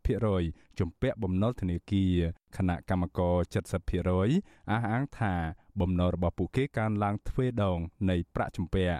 [0.00, 2.16] 91%ជំពាក់បំណុលធនាគារ
[2.56, 3.34] ខណៈកម្មករ
[4.02, 5.34] 70%អះអាងថា
[5.80, 7.78] បំណុលរបស់ពួកគេកើនឡើងទ្វេដង
[8.10, 8.98] នៃប្រាក់ជំពាក់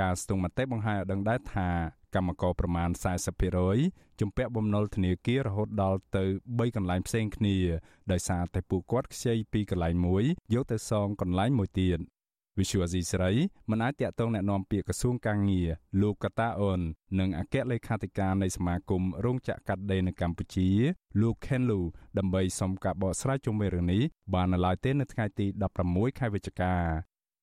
[0.00, 1.68] ការស្ទង់មតិបង្ហាញឲ្យដឹងដែរថា
[2.14, 2.90] កម្មករប្រមាណ
[3.54, 7.56] 40%ជំពាក់បំណុលធនាគាររហូតដល់ទៅ3កន្លែងផ្សេងគ្នា
[8.12, 10.24] ដោយសារតែពួកគាត់ខ្ចីពីកន្លែងមួយ
[10.54, 11.98] យកទៅសងកន្លែងមួយទៀត
[12.59, 13.31] វិសុវអាស៊ីស្រី
[13.69, 15.67] មិនអាចតាក់ទងแนะនាំពាក្យក្រសួងកាងារ
[16.01, 16.81] លោកកតាអូន
[17.19, 20.69] និងអគ្គលេខាធិការនៃសមាគមរោងចក្រកាត់ដេរនៅកម្ពុជា
[21.21, 21.79] លោក Ken Lu
[22.17, 24.01] ដើម្បីសុំការបកស្រាយជុំវិញរឿងនេះ
[24.33, 25.45] បាននៅឡើយទេនៅថ្ងៃទី
[25.83, 26.73] 16ខែវិច្ឆិកា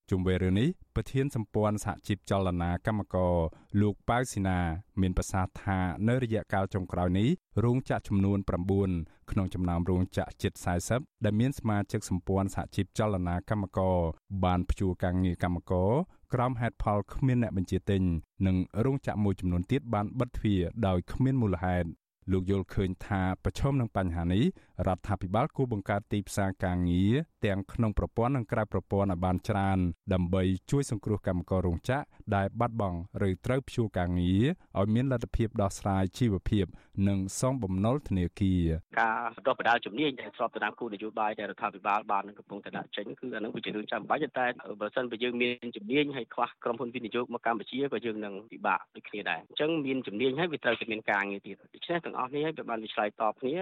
[0.10, 3.36] ជុំវិញរឿងនេះប្រធានសម្ព័ន្ធសហជីពចលនាកម្មករ
[3.82, 4.60] លោកប៉ៅស៊ីណា
[5.02, 5.78] មានប្រសាសន៍ថា
[6.08, 7.30] នៅរយៈកាលចុងក្រោយនេះ
[7.64, 8.40] រោងចក្រចំនួន
[8.84, 10.54] 9ក្នុងចំណោមរោងចក្រជិត
[10.90, 13.98] 40ដែលមានសមាជិកសម្ព័ន្ធសហជីពចលនាកម្មករ
[14.44, 15.92] បានព្យួរការងារកម្មករ
[16.34, 18.02] ក្រោមហេតុផលគ្មានអ្នកបញ្ជាទិញ
[18.48, 21.88] និងរោងចក្រមួយចំនួនទៀតបានបិទទ្វារដោយគ្មានមូលហេតុ
[22.32, 24.44] លោកយល់ឃើញថាប្រឈមនឹងបញ្ហានេះ
[24.88, 27.14] រដ្ឋាភិបាលគួរបង្កើតទីផ្សារការងារ
[27.46, 29.80] ទាំងក្នុងប្រព័ន្ធនិងក្រៅប្រព័ន្ធឲ្យបានច្រើន
[30.14, 32.04] ដើម្បីជួយសង្គ្រោះកម្មកររោងចក្រ
[32.36, 34.46] ដែលបាត់បង់ឬត្រូវព្យួរការងារ
[34.80, 36.66] ឲ្យមានលទ្ធភាពដោះស្រាយជីវភាព
[37.08, 38.66] និងសងបំណុលធនាគារ
[39.00, 44.46] ការបណ្ដុះបណ្ដាលជំនាញដែលស្របទៅតាមគោលនយោបាយដែលរដ្ឋាភិបាលបានកំពុងតែដាក់ចេញគឺអានឹងវាជារឿងចាំបាច់តែ
[44.82, 53.56] បើសិនបើយើងមានជំនាញហើយខ្វះក្រុមហ៊ុនវិនិយោគមកកម្ពុជាក៏យើងនឹងពិបាកដូចគ្នាដែរអញ្ចឹងមានជំនាញហើយវាត្រូវតែមានការងារទៀតដូច្នេះទាំងអស់នេះហើយវាបានវាឆ្លើយតបគ្នា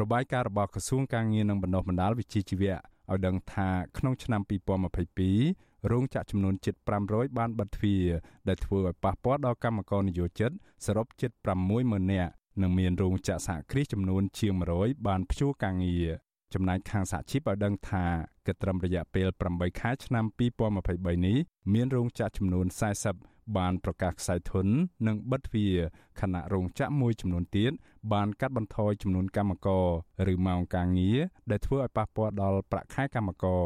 [0.00, 4.40] របាយការណ៍របស់ក្រសួងការងារនិងបណ្ដុះបណ្ដាលវិជ្ជាជីវៈឲ្យដឹងថាក្នុងឆ្នាំ
[5.16, 6.74] 2022រោងចក្រចំនួនជិត
[7.06, 8.04] 500បានបិទទ្វារ
[8.48, 10.50] ដែលធ្វើឲ្យប៉ះពាល់ដល់កម្មករនិយោជិត
[10.86, 11.30] សរុបជិត
[11.70, 12.32] 60000នាក់
[12.62, 16.08] និងមានរោងចក្រសហគ្រាសចំនួនជាង100បានព្យួរការងារ
[16.54, 18.04] ចំណែកខាងសហជីពឲ្យដឹងថា
[18.46, 20.24] គិតត្រឹមរយៈពេល8ខែឆ្នាំ
[20.76, 21.38] 2023នេះ
[21.74, 22.66] មានរោងចក្រចំនួន
[23.06, 24.66] 40 បានប្រកាសខ្សែធន
[25.06, 25.76] និងបិទទ្វារ
[26.20, 27.72] ខណៈរោងចក្រមួយចំនួនទៀត
[28.12, 29.86] បានកាត់បន្ថយចំនួនកម្មករ
[30.32, 31.18] ឬម៉ោងការងារ
[31.50, 33.64] ដែលធ្វើឲ្យប៉ះពាល់ដល់ប្រាក់ខែកម្មករ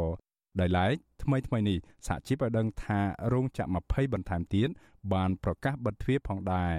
[0.60, 3.00] ដោយឡែកថ្មីថ្មីនេះសហជីពឲ្យដឹងថា
[3.32, 4.68] រោងចក្រ20បន្ថែមទៀត
[5.12, 6.74] បានប្រកាសបិទទ្វារផងដែរ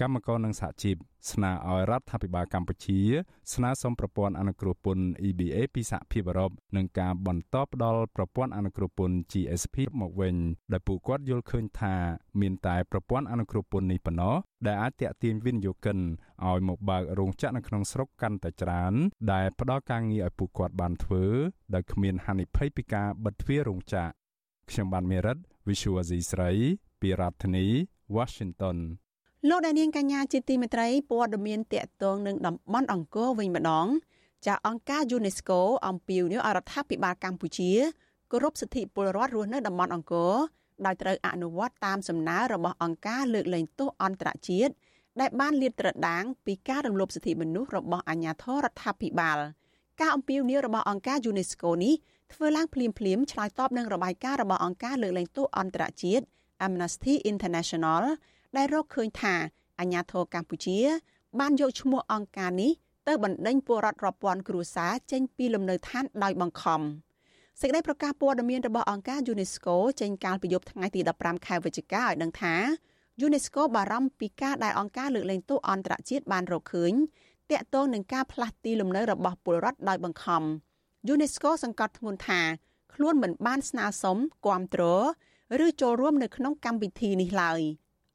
[0.00, 0.96] កម្មករនិងសហជីព
[1.32, 3.00] ស្នើឲ្យរដ្ឋាភិបាលកម្ពុជា
[3.54, 10.34] ស្នើសុំប្រព័ន្ធអនុគ្រោះពន្ធ EBA ពីសហភាពអឺរ៉ុបនិងការបន្តផ្ដល់ប្រព័ន្ធអនុគ្រោះពន្ធ GSP មកវិញ
[10.72, 11.94] ដោយពួកគាត់យល់ឃើញថា
[12.40, 14.34] មានតែប្រព័ន្ធអនុគ្រោះពន្ធនេះប៉ុណ្ណោះ
[14.66, 15.98] ដែលអាចទាក់ទាញវិនិយោគិន
[16.46, 18.94] ឲ្យមកបើករោងចក្រនៅក្នុងស្រុកកាន់តែច្រើន
[19.32, 21.24] ដែលផ្ដល់ការងារឲ្យពួកគាត់បានធ្វើ
[21.74, 24.10] ដោយគ្មានហានិភ័យពីការបិទទ្វាររោងចក្រ
[24.70, 25.38] ខ្ញុំបានមេរិត
[25.68, 26.50] Visual Asia ស្រី
[27.00, 27.66] ពីរដ្ឋធានី
[28.16, 28.78] Washington
[29.48, 33.86] លោកដានៀងកញ្ញាជាទីមេត្រីព័ត៌មានតកតងនឹងតំបន់អង្គរវិញម្ដង
[34.46, 35.58] ចាអង្គការ UNESCO
[35.88, 37.72] អំពាវនាវឲ្យរដ្ឋាភិបាលកម្ពុជា
[38.30, 40.34] គោរពសិទ្ធិពលរដ្ឋរស់នៅតំបន់អង្គរ
[40.86, 44.72] ដោយត្រូវអនុវត្តតាមសំណើរបស់អង្គការលើកលែងទោសអន្តរជាតិ
[45.20, 49.38] ដែលបានលាតត្រដាងពីការរំលោភសិទ្ធិមនុស្សរបស់អាជ្ញាធររដ្ឋាភិបាល
[50.00, 51.94] ការអំពាវនាវរបស់អង្គការ UNESCO នេះ
[52.32, 56.24] ធ្វើឡើងភ្លាមភ្លាមឆ្លើយតបនឹងរបាយការណ៍របស់អង្គការលើកលែងទោសអន្តរជាតិ
[56.66, 58.04] Amnesty International
[58.56, 59.34] ដែលរកឃើញថា
[59.80, 60.78] អាញាធរកម្ពុជា
[61.40, 62.72] បានយកឈ្មោះអង្គការនេះ
[63.08, 66.80] ទៅបណ្ដេញពលរដ្ឋរាប់ពាន់គ្រួសារចេញពីលំនៅឋានដោយបង្ខំ
[67.60, 72.54] សេចក្តីប្រកាសព័ត៌មានរបស់អង្គការ UNESCO ចេញកាលពីយប់ថ្ងៃទី15ខែវិច្ឆិកាឲ្យដឹងថា
[73.26, 76.92] UNESCO បារម្ភពីការដែលអង្គការលើកលែងទោសអន្តរជាតិបានរកឃើញ
[77.50, 80.42] តាក់ទងនឹងការផ្លាស់ទីលំនៅរបស់ពលរដ្ឋដោយបង្ខំ
[81.12, 82.40] UNESCO សង្កត់ធ្ងន់ថា
[82.94, 84.82] ខ្លួនមិនបានស្នើសុំគាំទ្រ
[85.64, 87.60] ឬចូលរួមនៅក្នុងកម្មវិធីនេះឡើយ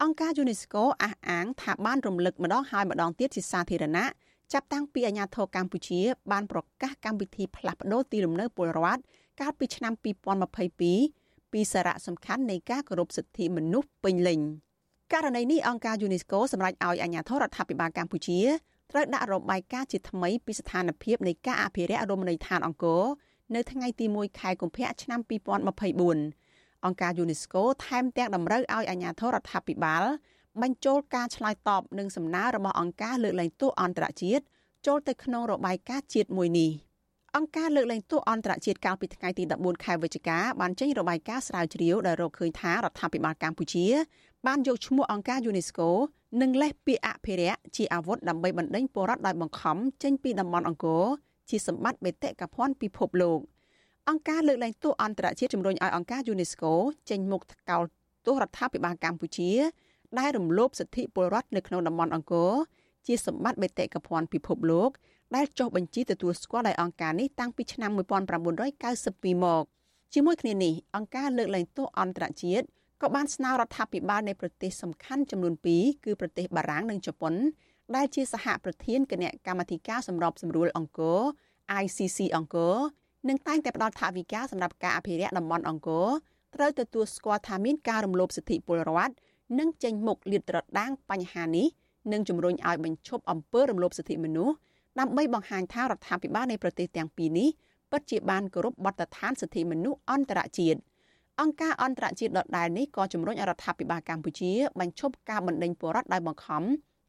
[0.02, 4.06] អង្គការ UNESCO អះអាងថាបានរំលឹកម្ដងហើយម្ដងទៀតជាសាធារណៈ
[4.52, 6.00] ចាប់តាំងពីអាញាធរកម្ពុជា
[6.32, 9.02] បានប្រកាសកម្មវិធីផ្លាស់ប្តូរទីលំនៅពលរដ្ឋ
[9.40, 9.92] កាលពីឆ្នាំ
[10.72, 14.40] 2022ពីសារៈសំខាន់នៃការគោរពសិទ្ធិមនុស្សពេញលេញ
[15.12, 18.40] ករណីនេះអង្គការ UNESCO សម្រេចឲ្យអាជ្ញាធររដ្ឋាភិបាលកម្ពុជា
[18.90, 23.02] ត្រូវដាក់របាយការណ៍ជាថ្មីពីស្ថានភាពនៃការអភិរក្សរមណីយដ្ឋានអង្គរ
[23.54, 26.41] នៅថ្ងៃទី1ខែកុម្ភៈឆ្នាំ2024
[26.86, 30.04] អង្គការ UNESCO ថែមទាំងតម្រូវឲ្យអាជ្ញាធររដ្ឋាភិបាល
[30.62, 34.44] បញ្ចូលការឆ្លើយតបនឹងសំណើរបស់អង្គការលើកលែងទោសអន្តរជាតិ
[34.86, 36.70] ចូលទៅក្នុងរបាយការណ៍ជាតិមួយនេះ
[37.36, 43.86] អង្គការលើកលែងទោសអន្តរជាតិកាលពីថ្ងៃទី14ខែវិច្ឆិកាបានចេញរបាយការណ៍ស្រាវជ្រាវដែលរកឃើញថារដ្ឋាភិបាលកម្ពុជា
[44.46, 45.88] បានយកឈ្មោះអង្គការ UNESCO
[46.40, 51.04] និងលេសពាក្យអភិរក្សជាអាវុធដើម្បីបណ្ដេញពលរដ្ឋដោយបង្ខំចេញពីតំបន់អង្គរ
[51.50, 53.40] ជាសម្បត្តិបេតិកភណ្ឌពិភពលោក
[54.10, 56.72] អង្គការលើកលែងទោសអន្តរជាតិជំរុញឲ្យអង្គការ UNESCO
[57.10, 57.82] ចេញមុខថ្កោល
[58.26, 59.52] ទោសរដ្ឋាភិបាលកម្ពុជា
[60.18, 62.52] ដែលរំលោភសិទ្ធិពលរដ្ឋនៅក្នុងតំបន់អង្គរ
[63.06, 64.90] ជាសម្បត្តិបេតិកភណ្ឌពិភពលោក
[65.36, 69.64] ដែលចុះបញ្ជីទទួលស្គាល់ដោយអង្គការនេះតាំងពីឆ្នាំ1992មក
[70.14, 72.66] ជាមួយគ្នានេះអង្គការលើកលែងទោសអន្តរជាតិ
[73.02, 77.34] ក៏បានស្នើរដ្ឋាភិបាលនៃប្រទេសសំខាន់ចំនួន2គឺប្រទេសបារាំងនិងជប៉ុន
[77.96, 81.20] ដែលជាសហប្រធានគណៈកម្មាធិការសម្របសម្រួលអង្គរ
[81.82, 82.76] ICC អង្គរ
[83.28, 86.08] និងតែងតែផ្ដល់ថវិកាសម្រាប់ការអភិរក្សតំបន់អង្គរ
[86.54, 89.14] ត្រូវទទួលស្គាល់ថាមានការរំលោភសិទ្ធិពលរដ្ឋ
[89.58, 91.66] និងចេញមុខលាតត្រដាងបញ្ហានេះ
[92.12, 94.54] និងជំរុញឲ្យបញ្ឈប់អំពើរំលោភសិទ្ធិមនុស្ស
[95.00, 97.48] ដើម្បីបង្ហាញថារដ្ឋាភិបាលនៃប្រទេសទាំងពីរនេះ
[97.90, 100.80] ពិតជាបានគោរពបទដ្ឋានសិទ្ធិមនុស្សអន្តរជាតិ
[101.40, 106.62] អង្គការអន្តរជាតិដដែលនេះក៏ជំរុញឲ្យរដ្ឋាភិបាលកម្ពុជាបញ្ឈប់ការបណ្តេញពលរដ្ឋដោយបង្ខំ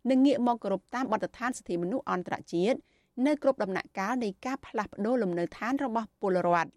[0.09, 2.78] និងងាកមកគោរពតាមបទដ្ឋានសិទ្ធិមនុស្សអន្តរជាតិ
[3.26, 6.72] នៅគ្រប់ដំណាក់កាលនៃការផ្លាស់ប្តូរលំនៅឋានរបស់ពលរដ្ឋ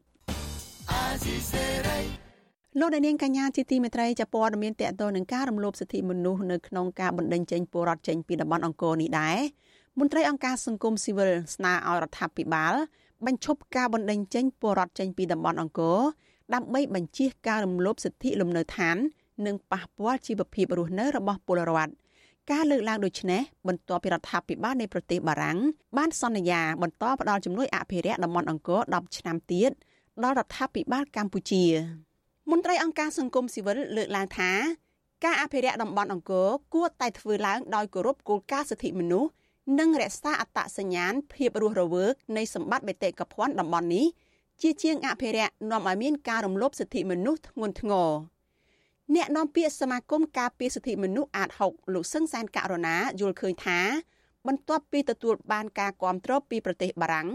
[2.81, 9.39] លោកនាងកញ្ញាជាទីមេត្រីចាព័ត៌មានតកតនឹងការរំលោភសិទ្ធិមនុស្សនៅក្នុងការបណ្តេញចេញពលរដ្ឋចេញពីតំបន់អង្គរនេះដែរ
[9.99, 12.75] មន្ត្រីអង្គការសង្គមស៊ីវិលស្នើឲ្យរដ្ឋាភិបាល
[13.27, 15.99] បញ្ឈប់ការបណ្តេញចេញពលរដ្ឋចេញពីតំបន់អង្គរ
[16.55, 18.97] ដើម្បីបញ្ជៀសការរំលោភសិទ្ធិលំនៅឋាន
[19.47, 21.93] និងប៉ះពាល់ជីវភាពរស់នៅរបស់ពលរដ្ឋ
[22.53, 25.59] ការលើកឡើងដូចនេះបន្ទាប់ពីរដ្ឋាភិបាលនៃប្រទេសបារាំង
[25.97, 29.71] បានសន្យាបន្តផ្តល់ជំនួយអភិរក្សតំបន់អង្គរ10ឆ្នាំទៀត
[30.23, 31.65] ដល់រដ្ឋាភិបាលកម្ពុជា
[32.51, 34.51] មន្ត្រីអង្គការសង្គមស៊ីវិលលើកឡើងថា
[35.25, 39.31] ការអភិរក្សតំបន់អង្គរគួរតែធ្វើឡើងដោយគោរពគោលការណ៍សិទ្ធិមនុស្ស
[39.79, 44.07] និងរក្សាអត្តសញ្ញាណភាពរស់រវើកនៃសម្បត្តិបេតិកភណ្ឌតំបន់នេះ
[44.63, 48.11] ជាជាងអភិរក្សនាំឲ្យមានការរំលោភសិទ្ធិមនុស្សធ្ងន់ធ្ងរ
[49.15, 53.79] អ្នកនាំពាក្យសមាគមការពារសិទ្ធិមនុស្សអាត6លោកសឹងសានករណាយល់ឃើញថា
[54.47, 57.29] បន្ទាប់ពីទទួលបានការគ្រប់គ្រងពីប្រទេសបារាំង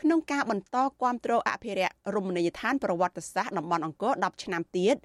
[0.00, 4.96] ក្នុងការបន្តគ្រប់គ្រងអភិរក្សរមណីយដ្ឋានប្រវត្តិសាស្ត្រតំបន់អង្គរ10ឆ្នាំទៀត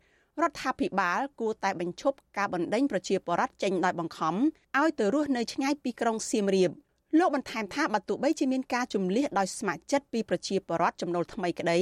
[0.42, 4.36] រដ្ឋាភិបាលគួរតែបញ្ឈប់ការបណ្ដេញប្រជាពលរដ្ឋចេញដោយបង្ខំ
[4.78, 6.72] ឲ្យទៅរស់នៅឆ្ងាយពីក្រុងសៀមរាប
[7.18, 11.80] លោកបន្ថែមថាបើទោះបីជាមានការជំលះដោយស្ម័គ្រចិត្តពីប្រជាពលរដ្ឋចំណូលថ្មីក្តី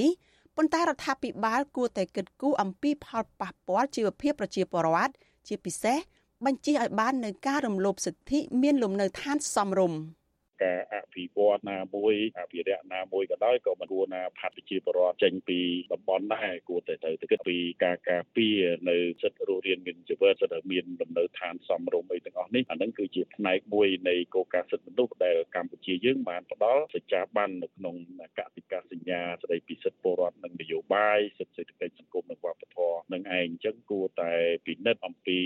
[0.58, 5.14] ប៉ុន្តែរដ្ឋាភិបាលគួរតែគិតគូរអំពីផលប៉ះពាល់ជីវភាពប្រជាពលរដ្ឋ
[5.48, 5.98] ជាពិសេស
[6.46, 9.98] បញ្ជាឲ្យបាននៅការរំលោភសិទ្ធិមានលំនៅឋានសមរម្យ។
[10.64, 15.60] ការអភិវឌ្ឍណាមួយអភិរក្សណាមួយក៏ដោយក៏មិនគួរណាផាត់ប្រជាពលរដ្ឋចេញពី
[15.94, 27.96] តំបន់ដែរគួរតែទៅគិតពីការការពារនៅសិទ្ធិរស់រានមានជីវិតសិទ្ធិមានលំនៅឋានសមរម្យអីទាំងអស់នេះអានឹងគឺជាផ្នែកមួយនៃគោលការណ៍សិទ្ធិមនុស្សដែលកម្ពុជាយើងបានផ្ដល់សច្ចាប័ននៅក្នុង
[28.38, 34.34] កតិកាសញ្ញាស្តីពីសិទ្ធិពលរដ្ឋនិងនយោបាយសិទ្ធិសេដ្ឋកិច្ចសង្គមនិងវប្បធម៌នឹងឯងអញ្ចឹងគួរតែ
[34.66, 35.40] ពិនិត្យអំពី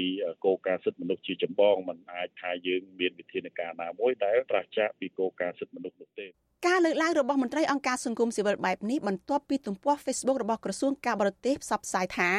[0.46, 6.28] គោលការណ៍សិទ្ធិមនុស្សជាចម្បងមិនអាចថាយើងមានវិធានការណាមួយដែលប្រឆាចពីគោលការណ៍សិទ្ធិមនុស្សនោះទេ
[6.68, 12.30] ការលើកឡើងរបស់មន្ត្រីអង្គការសង្គមស៊ីវិលបែបនេះបន្ទាប់ពីទំព័រ Facebook របស់ក្រសួងការបរទេសផ្សព្វផ្សាយថា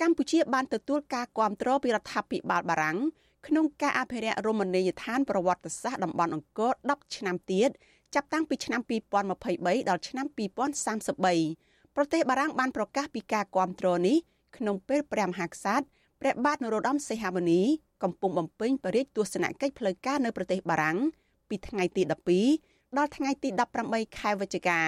[0.00, 2.98] កម្ពុជាបានទទួលការគាំទ្រពីរដ្ឋាភិបាលបារាំង
[3.46, 7.70] ក្នុងការអភិរក្សរមណីយដ្ឋានប្រវត្តិសាស្ត្រតំបន់អង្គរ10ឆ្នាំទៀត
[8.14, 8.80] ចាប់តាំងពីឆ្នាំ
[9.30, 10.26] 2023ដល់ឆ្នាំ
[11.30, 14.16] 2033ប្រទេសបារាំងបានប្រកាសពីការគាំទ្រនេះ
[14.56, 15.86] ក្នុងពេលព្រះមហាក្សត្រ
[16.20, 17.60] ព្រះបាទនរោត្តមសីហមុនី
[18.02, 20.98] កំពុងបំពេញបរិយាទស្សនកិច្ចផ្លូវការនៅប្រទេសបារាំង
[21.48, 22.02] ពីថ្ងៃទី
[22.50, 23.48] 12ដល់ថ្ងៃទី
[23.84, 24.80] 18ខែវិច្ឆិកា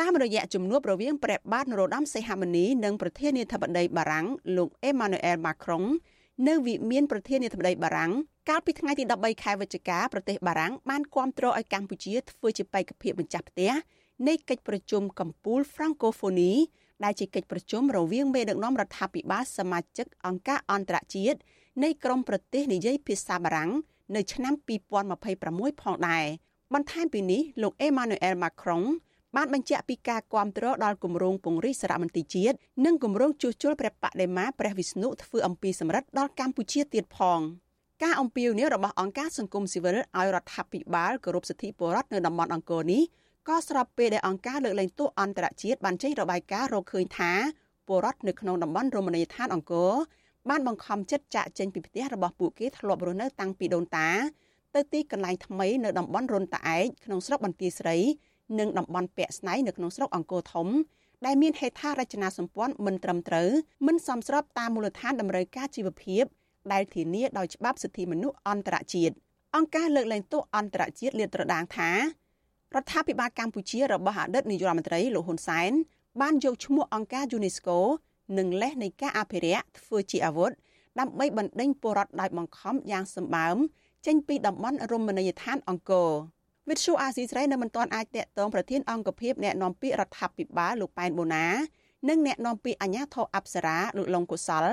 [0.00, 4.26] តាមរយៈជំនួបរវាងព្រះបាទនរោត្តមសីហមុនីនិងប្រធានាធិបតីបារាំង
[4.56, 5.84] លោកអេម៉ានូអែលម៉ាក្រុង
[6.48, 8.12] នៅវិមានប្រធានាធិបតីបារាំង
[8.48, 13.72] កាលពីថ្ងៃទី13ខែវិច្ឆិកាប្រទេសបារាំងបានគាំទ្រឲ្យកម្ពុជាធ្វើជាបេក្ខភាពម្ចាស់ផ្ទះ
[14.28, 16.58] នៃកិច្ចប្រជុំកំពូល Francophonie
[17.04, 21.38] ដែលជាកិច្ចប្រជុំរវាងមេដឹកនាំរដ្ឋាភិបាលសមាជិកអង្គការអន្តរជាតិ
[21.82, 23.70] នៃក្រមប្រទេសនិយាយភាសាបារាំង
[24.16, 24.54] នៅឆ្នាំ
[25.18, 26.24] 2026ផងដែរ
[26.74, 28.82] បន្ថែមពីនេះលោកអេម៉ានូអែលម៉ាក្រុង
[29.36, 37.40] បានបញ្ជាក់ពីការគាំទ្រដល់គម្រោងពង្រីកសារមន្ទីរជាតិនិងគម្រោងជួសជុលព្រះបដិមាព្រះវិស្ណុធ្វើអំពីសម្រិទ្ធដល់កម្ពុជាទៀតផង
[38.02, 43.02] ការអំពាវនាវរបស់អង្គការសង្គមស៊ីវិលឲ្យរដ្ឋាភិបាលគោរពសិទ្ធិពលរដ្ឋនៅតំបន់អង្គរនេះ
[43.48, 47.32] ក៏ស្របពេលដែលអង្គការលើកលែងទោសអន្តរជាតិបានចេញរបាយការណ៍រកឃើញថា
[47.88, 49.92] ពលរដ្ឋនៅក្នុងតំបន់រមណីយដ្ឋានអង្គរ
[50.50, 54.08] បានបង្ខំចិត្តចាក់ចេញពីផ្ទះរបស់ពួកគេធ្លាប់រស់នៅតាំងពីដូនតា
[54.74, 57.96] ទៅទីកន្លែងថ្មីនៅតំបន់រុនតាឯកក្នុងស្រុកបន្ទាយស្រី
[58.58, 60.68] និងតំបន់ពាក់ស្នែងនៅក្នុងស្រុកអង្គរធំ
[61.26, 63.48] ដែលមានហេដ្ឋារចនាសម្ព័ន្ធមិនត្រឹមត្រូវ
[63.86, 66.24] មិនសមស្របតាមមូលដ្ឋានតម្រូវការជីវភាព
[66.72, 69.14] ដែលធានាដោយច្បាប់សិទ្ធិមនុស្សអន្តរជាតិ
[69.56, 75.72] អង្គការលើកលែងទោសអន្តរជាតិលាតត្រដាងថារដ្ឋាភិបាលកម្ពុជារបស់អតីតនាយករដ្ឋមន្ត្រីលោកហ៊ុនសែន
[76.20, 77.76] បានយកឈ្មោះអង្គការ UNESCO
[78.38, 80.50] និងលេសនៃការអភិរក្សធ្វើជាអាវុធ
[81.00, 83.56] ដើម្បីបណ្ដេញពលរដ្ឋដោយបង្ខំយ៉ាងសម្បើម
[84.06, 86.10] ចេញពីតំបន់រមណីយដ្ឋានអង្គរ
[86.68, 91.46] វិទ្យុអាស៊ីសេរីនៅមិនទាន់អាចតាក់ទងប្រធានអង្គភិបអ្នកនាំពាក្យរដ្ឋាភិបាលលោកប៉ែនបូណា
[92.08, 94.66] និងអ្នកនាំពាក្យអាជ្ញាធរអប្សរាលោកលងកុសល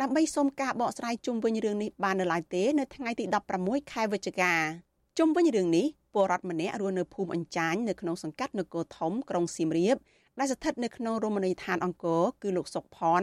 [0.00, 3.24] ដើម្បីសុំការបកស្រាយជុំវិញរឿងនេះបាននៅឡើយទេនៅថ្ងៃទី
[3.58, 4.52] 16ខែវិច្ឆិកា
[5.18, 9.96] ជុំវិញរឿងនេះពលរដ្ឋម្នាក់រស់នៅភូមិអញ្ចាញនៅក្នុងសង្កាត់នគរធំក្រុងសៀមរាប
[10.38, 13.22] ដែលស្ថិតនៅក្នុងរមណីយដ្ឋានអង្គរគឺលោកសុកផន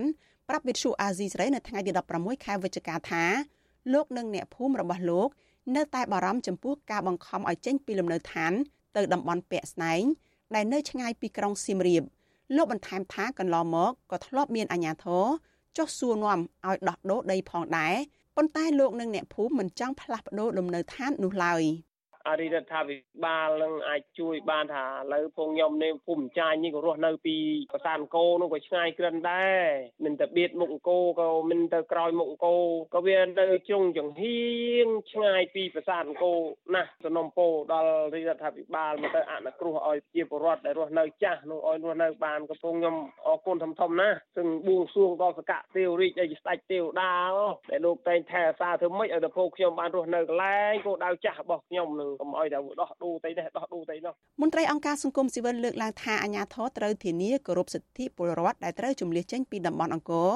[0.50, 3.24] ប្រាប់វិទ្យុអាស៊ីសេរីនៅថ្ងៃទី16ខែវិច្ឆិកាថា
[3.94, 5.30] លោកនិងអ្នកភូមិរបស់លោក
[5.76, 8.52] នៅតែបារម្ភចំពោះការបង្ខំឲ្យចេញពីលំនៅឋាន
[8.96, 10.04] ទៅតំបន់ពាក់ស្នែង
[10.56, 12.04] ដែលនៅឆ្ងាយពីក្រុងសៀមរាប
[12.56, 15.26] លោកបន្ថែមថាកន្លងមកក៏ធ្លាប់មានអាជ្ញាធរ
[15.78, 17.96] ចុះសួរនាំឲ្យដោះដូរដីផងដែរ
[18.36, 21.64] ប៉ុន្តែលោកនិងអ្នកភូមិមិនចង់ផ្លាស់ប្ដូរលំនៅឋាននោះឡើយ។
[22.30, 27.36] អរិរដ្ឋាភិបាលនឹងអាចជួយបានថាឥឡូវពងខ្ញុំនេះភូមិចាញនេះក៏រស់នៅពី
[27.72, 29.64] ប្រាសាទអង្គរនោះក៏ឆ្ងាយក្រិនដែរ
[30.06, 32.62] មិនទៅបៀតមុខអង្គរក៏មិនទៅក្រោយមុខអង្គរ
[32.94, 34.40] ក៏វានៅជ្រុងចង្ហៀ
[34.86, 36.40] ងឆ្ងាយពីប្រាសាទអង្គរ
[36.76, 42.96] ណាស់សំណុំពោដល់រដ្ឋាភិបាលមកទៅអនុគ្រោះឲ្យជាពលរដ្ឋដែលរស់នៅចាស់នោះឲ្យរស់នៅបានកំពុងខ្ញុំ
[43.28, 47.14] អរគុណធំធំណាស់ซึ่งបួងសួងដល់សកៈទេវរាជដែលជាស្ដេចទេវតា
[47.72, 60.30] ដែលលោកតែងថែអាសាធ្វើម៉េចឲ្យតែពួកខ្ញុំបានរស់នៅកន្លែងគោលដៅចាស់របស់ខ្ញុំនឹងកុំឲ្យតែដោះដូរទៅនេះដោះដូរទៅនោះមន្ត្រីអង្គការសង្គមស៊ីវិលលើកឡើងថាអាញាធរត្រូវធានាគោរពសិទ្ធិពលរដ្ឋដែលត្រូវជំលះចេញពីតំបន់អង្គរ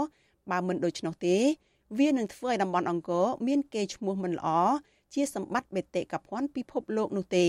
[0.51, 1.37] បើមិនដូច្នោះទេ
[1.99, 4.49] វានឹងធ្វើឲ្យតំបន់អង្គរមានកេរ្តិ៍ឈ្មោះមិនល្អ
[5.13, 7.47] ជាសម្បត្តិបេតិកភណ្ឌពិភពលោកនោះទេ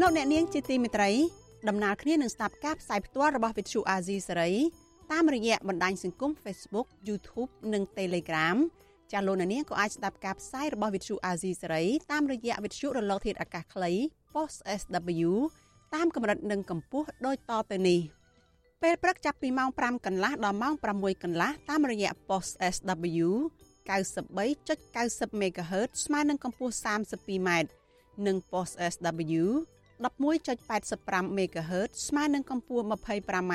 [0.00, 1.10] លោកអ្នកនាងជាទីមេត្រី
[1.68, 4.50] ដំណើរគ្នានឹងស្ដាប់ការផ្សាយផ្ទាល់របស់វិទ្យុអាស៊ីសេរី
[5.12, 8.56] តាមរយៈបណ្ដាញសង្គម Facebook YouTube និង Telegram
[9.12, 13.92] ចាលោកនាងក៏អាចស្ដាប់ការផ្សាយរបស់វិទ្យុ AZ សេរីតាមរយៈវិទ្យុរលកធាតុអាកាសខ្លី
[14.34, 15.30] Post SW
[15.94, 18.00] តាមកម្រិតនិងកម្ពស់ដូចតទៅនេះ
[18.82, 23.28] ពេលព្រឹកចាប់ពីម៉ោង5កន្លះដល់ម៉ោង6កន្លះតាមរយៈ Post SW
[23.90, 27.50] 93.90 MHz ស្មើនឹងកម្ពស់ 32m
[28.26, 29.44] និង Post SW
[30.00, 33.54] 11.85 MHz ស្មើនឹងកម្ពស់ 25m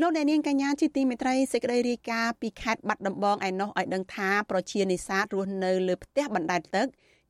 [0.00, 6.86] លោកអ្នកនាងកញ្ញាជាទីមេត្រីសេចក្តីរាយការណ៍ពីខេត្តបាត់ដំបងឯណោះឲ្យដឹងថាប្រជានេសាទរស់នៅលើផ្ទះបណ្ដែតទឹក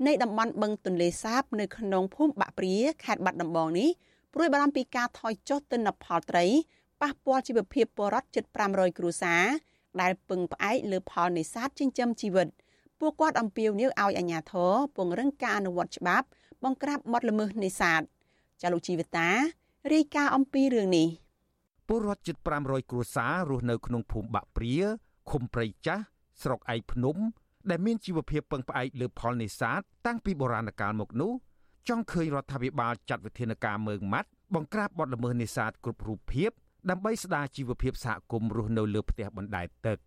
[0.06, 3.88] នៃតំបន់បឹងទន្លេសាបនៅក្នុងភូមិបាក់ព្រាខេត្តបាត់ដំបងនេះ
[4.34, 6.46] ព្រួយបារម្ភពីការថយចុះទិន្នផលត្រី
[7.00, 9.44] ប៉ះពាល់ជីវភាពពលរដ្ឋជិត500គ្រួសារ
[10.00, 12.48] ដែលពឹងផ្អែកលើផលនេសាទចិញ្ចឹមជីវិត
[13.00, 16.26] ពួកគាត់អំពាវនាវឲ្យអាជ្ញាធរពង្រឹងការអនុវត្តច្បាប់
[16.64, 18.00] បង្ក្រាបបទល្មើសនេសាទ
[18.62, 19.28] ចាលោកជីវតា
[19.92, 21.08] រាយការណ៍អំពីរឿងនេះ
[21.88, 24.76] ពលរដ្ឋជិត500គ្រួសាររស់នៅក្នុងភូមិបាក់ព្រា
[25.30, 26.02] ឃុំព្រៃចាស់
[26.42, 27.16] ស្រុកឯកភ្នំ
[27.70, 31.32] ដែលមានជីវភាពពឹងផ្អែកលើផលនេសាទតាំងពីបុរាណកាលមកនោះ
[31.88, 36.50] ចង់ឃើញរដ្ឋាភិបាលចាត់វិធានការមើងម៉ាត់បង្ក្រាបបទល្មើសនេសាទគ្រប់រូបភាព
[36.90, 39.98] ដើម្បីស្ដារជីវភាពសហគមន៍រស់នៅលើផ្ទះបណ្ដែតទឹក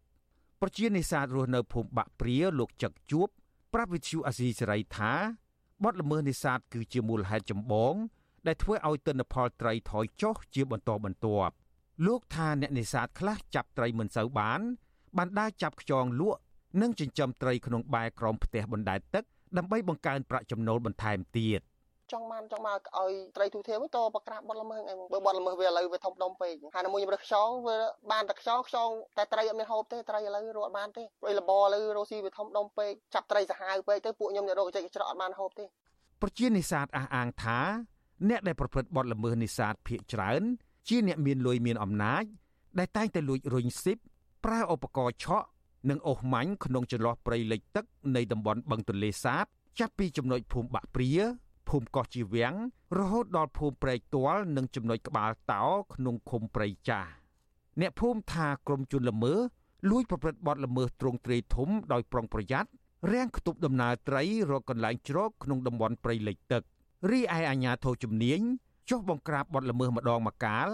[0.62, 3.28] ប្រជានេសាទរស់នៅភូមិបាក់ព្រាលោកចឹកជួប
[3.74, 5.14] ប្រាប់វិទ្យុអាស៊ីសេរីថា
[5.84, 7.94] បទល្មើសនេសាទគឺជាមូលហេតុចម្បង
[8.48, 11.54] ដែលធ្វើឲ្យទិន្នផលត្រីថយចុះជាបន្តបន្ទាប់
[12.06, 14.62] លោកថាអ្នកនេសាទខ្លះចាប់ត្រីមិនសូវបាន
[15.18, 16.40] បានដើរចាប់ខ្យងលក់
[16.82, 19.24] និងចិញ្ចឹមត្រីក្នុងបែរក្រោមផ្ទះបណ្ដែតទឹក
[19.58, 21.62] ដើម្បីបង្កើនប្រាក់ចំណូលបន្ថែមទៀត
[22.12, 27.78] ចង់បានចង់មកឲ្យត្រីទូធាវិញតបក្រាបបត់ល្មើសអីបើបត់ល្មើសវាឥឡូវវាធំដុំពេកហើយមួយខ្ញុំរើសខ្យងវា
[28.12, 35.66] បានតែខ្យងខ្យងតែត្រីអត់មានហូបទេត្រីឥឡូវរត់បានទេព្រោះលបឥឡូវរស់ស៊ីវាធំដុំពេកចាប់ត្រីសាហាវពេកទៅពួកខ្ញុំអ្នករកចេះច្រកអត់បានហូបទេ
[36.22, 37.60] ប្រជានេសាទអះអាងថា
[38.30, 40.44] អ្នកដែលប្រព្រឹត្តបទល្មើសនេសាទភ ieck ច្រើន
[40.88, 42.24] ជាអ្នកមានលុយមានអំណាច
[42.80, 43.98] ដែលតែងតែលួចរុញស៊ីប
[44.46, 45.48] ប្រើឧបករណ៍ឆក់
[45.90, 49.46] និងអូសម៉ាញ់ក្នុងចន្លោះព្រៃលិចទឹកនៃតំបន់បឹងទន្លេសាប
[49.80, 51.12] ចាប់ពីចំណុចភូមិបាក់ព្រា
[51.70, 52.56] ភូមិកោះជីវាំង
[52.98, 57.10] រហូតដល់ភូមិព្រែកទាល់និងចំណុចក្បាលតោក្នុងឃុំព្រៃចាស់
[57.82, 59.40] អ្នកភូមិថាក្រុមជនល្មើស
[59.90, 62.70] លួចប្រព្រឹត្តបទល្មើសទ្រង់ទ្រាយធំដោយប្រុងប្រយ័ត្ន
[63.12, 66.64] រាំងខ្ទប់ដំណើរត្រីរកកន្លែងជ្រកក្នុងតំបន់ព្រៃលិចទឹក
[67.12, 68.42] រីឯអាជ្ញាធរជំនាញ
[68.92, 70.70] ចុះបង្ក្រាបបទល្មើសម្ដងម្កាល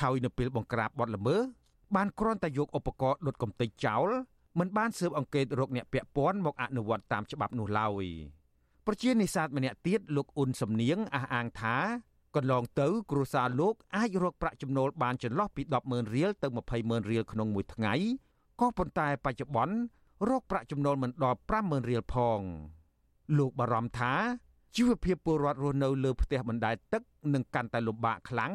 [0.00, 1.40] ហើយនៅពេលបង្ក្រាបបទល្មើស
[1.96, 4.08] បានគ្រាន់តែយកឧបករណ៍ដុតកំទេចចោល
[4.58, 8.04] មិនបានស៊ើបអង្កេតរកអ្នកពាក់ព័ន្ធមកអនុវត្តតាមច្បាប់នោះឡើយ
[8.86, 11.76] ប្រជានេសាទម្នាក់ទៀតលោកអ៊ុនសំនៀងអះអាងថា
[12.36, 16.48] កន្លងទៅគ្រួសារលោកអាចរកប្រាក់ចំណូលបានចន្លោះពី100000រៀលទៅ
[16.78, 17.94] 200,000រៀលក្នុងមួយថ្ងៃ
[18.60, 19.76] ក៏ប៉ុន្តែបច្ចុប្បន្ន
[20.28, 22.40] រកប្រាក់ចំណូលមិនដល់50000រៀលផង
[23.38, 24.14] លោកបារម្ភថា
[24.76, 27.02] ជីវភាពពលរដ្ឋរស់នៅលើផ្ទះបណ្ដែតទឹក
[27.34, 28.52] នឹងកាន់តែលំបាកខ្លាំង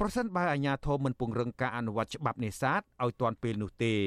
[0.00, 3.98] ប្រសិនបើអាជ្ញាធរមិនពង្រឹងការអនុវត្តច្បាប់នេសាទឲ្យទាន់ពេលនោះទេឥ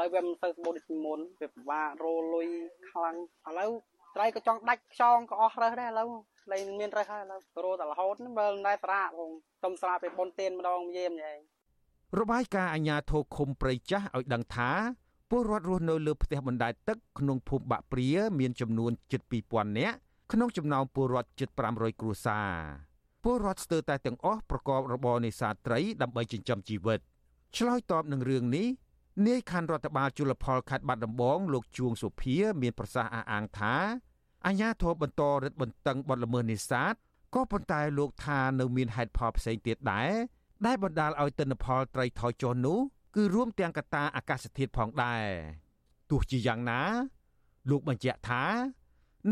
[0.00, 2.46] ឡូវវាមិនសូវស្បូរដូចពីមុនវាពិបាករលុយ
[2.90, 3.16] ខ្លាំង
[3.48, 3.70] ឥឡូវ
[4.16, 6.08] ត្រីក៏ចង់ដាច់ខ្យងក៏អស់រើសដែរឥឡូវ
[6.52, 9.30] លែងមានរើសហើយឥឡូវរោតែរហូតមើលមិនដែរស្រាផង
[9.64, 11.38] ទុំស្រាទៅបនទៀនម្ដងយាមយ៉ាង
[12.20, 14.70] របាយការណ៍អាជ្ញាធរឃុំព្រៃចាស់ឲ្យដឹងថា
[15.30, 19.20] ពលរដ្ឋរស់នៅលើផ្ទះបណ្ដែតទឹកក្នុងភូមិបាក់ព្រា មានចំនួនជិត
[19.50, 19.96] 2000នាក់
[20.32, 22.50] ក្នុងចំណោមពលរដ្ឋជិត500គ្រួសារ
[23.22, 27.00] ពលរដ្ឋស្ទើរតែទាំងអស់ប្រកបរបរនេសាទត្រីដើម្បីចិញ្ចឹមជីវិត
[27.56, 28.66] ឆ្លើយតបនឹងរឿងនេះ
[29.26, 33.74] នាយខណ្ឌរដ្ឋបាលជលផលខេត្តបាត់ដំបងលោកជួងសុភា មានប្រសាសន៍អះអាងថា
[34.46, 36.94] អាញាធរបន្តរឹតបន្តឹងបទល្មើសនេសាទ
[37.34, 40.12] ក៏ប៉ុន្តែលោកថានៅមានហេតុផលផ្សេងទៀតដែរ
[40.66, 42.78] ដែលបណ្ដាលឲ្យទិន្នផលត្រីថយចុះនោះ
[43.14, 45.24] គឺរួមទាំងកត្តាអាកាសធាតុផងដែរ
[46.10, 46.80] ទោះជាយ៉ាងណា
[47.70, 48.44] លោកបញ្ជាក់ថា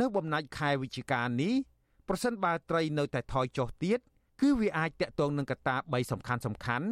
[0.01, 1.55] នៅបំណាច់ខែវិច្ឆិកានេះ
[2.09, 3.99] ប្រសិនបើត្រីនៅតែថយចុះទៀត
[4.41, 6.89] គឺវាអាចតាក់ទងនឹងកត្តា3សំខាន់សំខាន់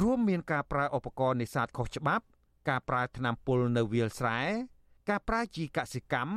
[0.00, 2.24] រួមមានការប្រើឧបករណ៍នេសាទខុសច្បាប់
[2.68, 4.40] ការប្រើថ្នាំពុលនៅវាលស្រែ
[5.08, 6.34] ការប្រើជីកសិកម្ម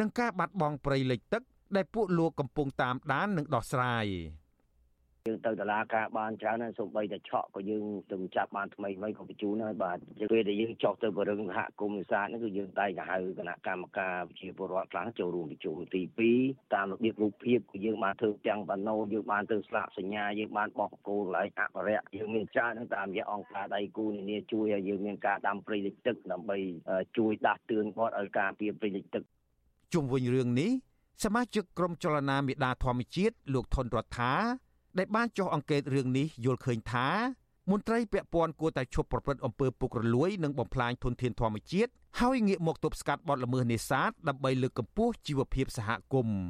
[0.00, 1.42] និងការបាត់បង់ព្រៃលិចទឹក
[1.76, 4.06] ដែលពួកលោកកំពុងតាមដាននិងដោះស្រាយ។
[5.28, 9.98] យើងទៅតឡាការបានច្រើនហើយសូម្បីតែឆក់ក៏យើងទៅចាប់បានថ្មីថ្មីក៏បញ្ជូនហើយបាទ
[10.32, 16.02] ពេលដែលយើងចោះទៅបរិងសហគមន៍នេសាទហ្នឹងគឺយើងតែងតែហៅគណៈកម្មការជាពលរដ្ឋខ្លះចូលរួមបញ្ជូនទី
[16.38, 26.58] 2តាមរបៀបរូបភាពគឺយើងបានធ្វើទាំងបណ្ណោយើងបានទៅស្លាកសញ្ញាយើងបានបោះគោលកន្លែងអភិរក្សយើងមានច្រើនហ្នឹងតាមរយៈអង្គការដៃគូនានាជួយឲ្យយើងមានការដាំព្រៃលិចទឹកដើម្បី
[27.16, 29.22] ជួយដាស់តឿនគាត់ឲ្យការពារព្រៃលិចទឹក
[29.94, 30.70] ជុំវិញរឿងនេះ
[31.24, 34.32] សមាជិកក្រុមចលនាមេដាធម្មជាតិលោកថនរដ្ឋា
[34.98, 37.08] ដែលបានចុះអង្កេតរឿងនេះយល់ឃើញថា
[37.70, 41.90] មន្ត្រីពាក់ព័ន្ធគួរតែឈប់ប្រព្រឹត្តអំពើពុករលួយនិងបំផ្លាញធនធានធម្មជាតិ
[42.20, 46.42] ហើយងាកមកទប់ស្កាត់បទល្មើសនេសាទដើម្បីលើកកម្ពស់ជីវភាពសហគមន៍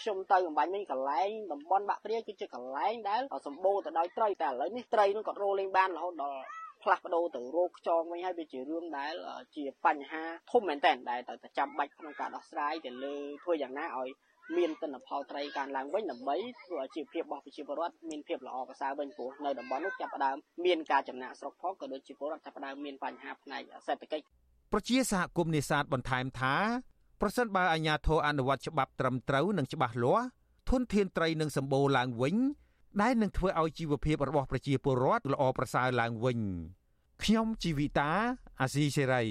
[0.00, 6.40] ខ្ញុំទៅអំបញ្ញវិញកន្លែងតំបន់បាក់ព្រាគឺជាកន្លែងដែលសម្បូរទៅដោយត្រីតែឥឡូវនេះត្រីនោះក៏រោលេងបានរហូតដល់
[6.82, 9.12] ផ្លាស់ប្ដូរទៅរោគខ្យងវិញហើយវាជារឿងដែល
[9.56, 14.08] ជាបញ្ហាធំមែនតើដែលតែចាំបាច់ក្នុងការដោះស្រាយទៅលើធ្វើយ៉ាងណាឲ្យ
[14.56, 20.36] មានទិន្នផលត្រីកើនឡើងវិញដើម្បីធ្វើឲ្យជីវភាពរបស់ប្រជាពលរដ្ឋមានភាពល្អប្រសើរវិញព្រោះនៅតំបន់នោះចាប់ផ្ដើម
[20.66, 24.24] មានការចំណាក់ស្រុកផងក៏ដូចជាពលរដ្ឋចាប់ផ្ដើមមានបញ្ហាផ្នែកសេដ្ឋកិច្ច
[24.72, 26.54] ប្រជាសហគមន៍នេសាទបន្ថែមថា
[27.20, 30.24] ប្រសិនបើអាជ្ញាធរអនុវត្តច្បាប់ត្រឹមត្រូវនិងច្បាស់លាស់
[30.70, 32.36] ធនធានត្រីនឹងសម្បូរឡើងវិញ
[33.02, 36.38] ដែលនឹងធ្វើឲ្យជីវភាពរបស់ប្រជាពលរដ្ឋល្អប្រសើរឡើងវិញ
[37.22, 38.10] ខ្ញុំជីវិតា
[38.60, 39.22] អាស៊ីសេរី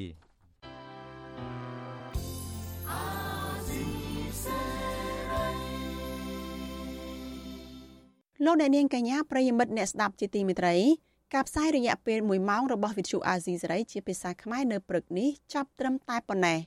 [8.44, 10.76] លោកអ្នកនាងកញ្ញាប្រិយមិត្តអ្នកស្ដាប់ជាទីមេត្រី
[11.34, 16.60] ការផ្សាយរយៈពេល1ម៉ោងរបស់វិទ្យុអាស៊ីសេរីជាភាសាខ្មែរនៅព្រឹកនេះចាប់ត្រឹមតែប៉ុណ្ណេះ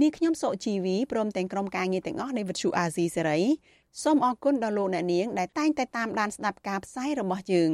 [0.00, 3.40] នាងខ្ញុំសុជីវីព្រមទាំងក្រុមការងារទាំងអស់នៃវិទ្យុអាស៊ីសេរី
[4.02, 7.70] សូមអរគុណដល់លោកអ្នកនាងដែលតែងតែតាមដានស្ដាប់ការផ្សាយរបស់យើង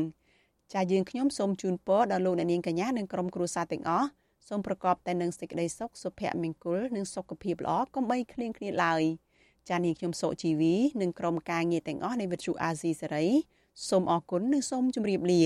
[0.72, 4.08] ចា៎យើងខ្ញុំសូមជូនពរដល់លោកអ្នកនាងកញ្ញានិងក្រុមគ្រួសារទាំងអស់
[4.48, 9.02] សូមប្រកបតែនឹងសេចក្តីសុខសុភមង្គលនិងសុខភាពល្អកុំបីឃ្លៀងឃ្លាតឡើយ។
[9.68, 13.26] ចានាងខ្ញុំសុជីវីនិងក្រុមការងារទាំងអស់នៃវិទ្យុអាស៊ីសេរី
[13.88, 15.42] សូមអរគុណនិងសូមជម្រាបលា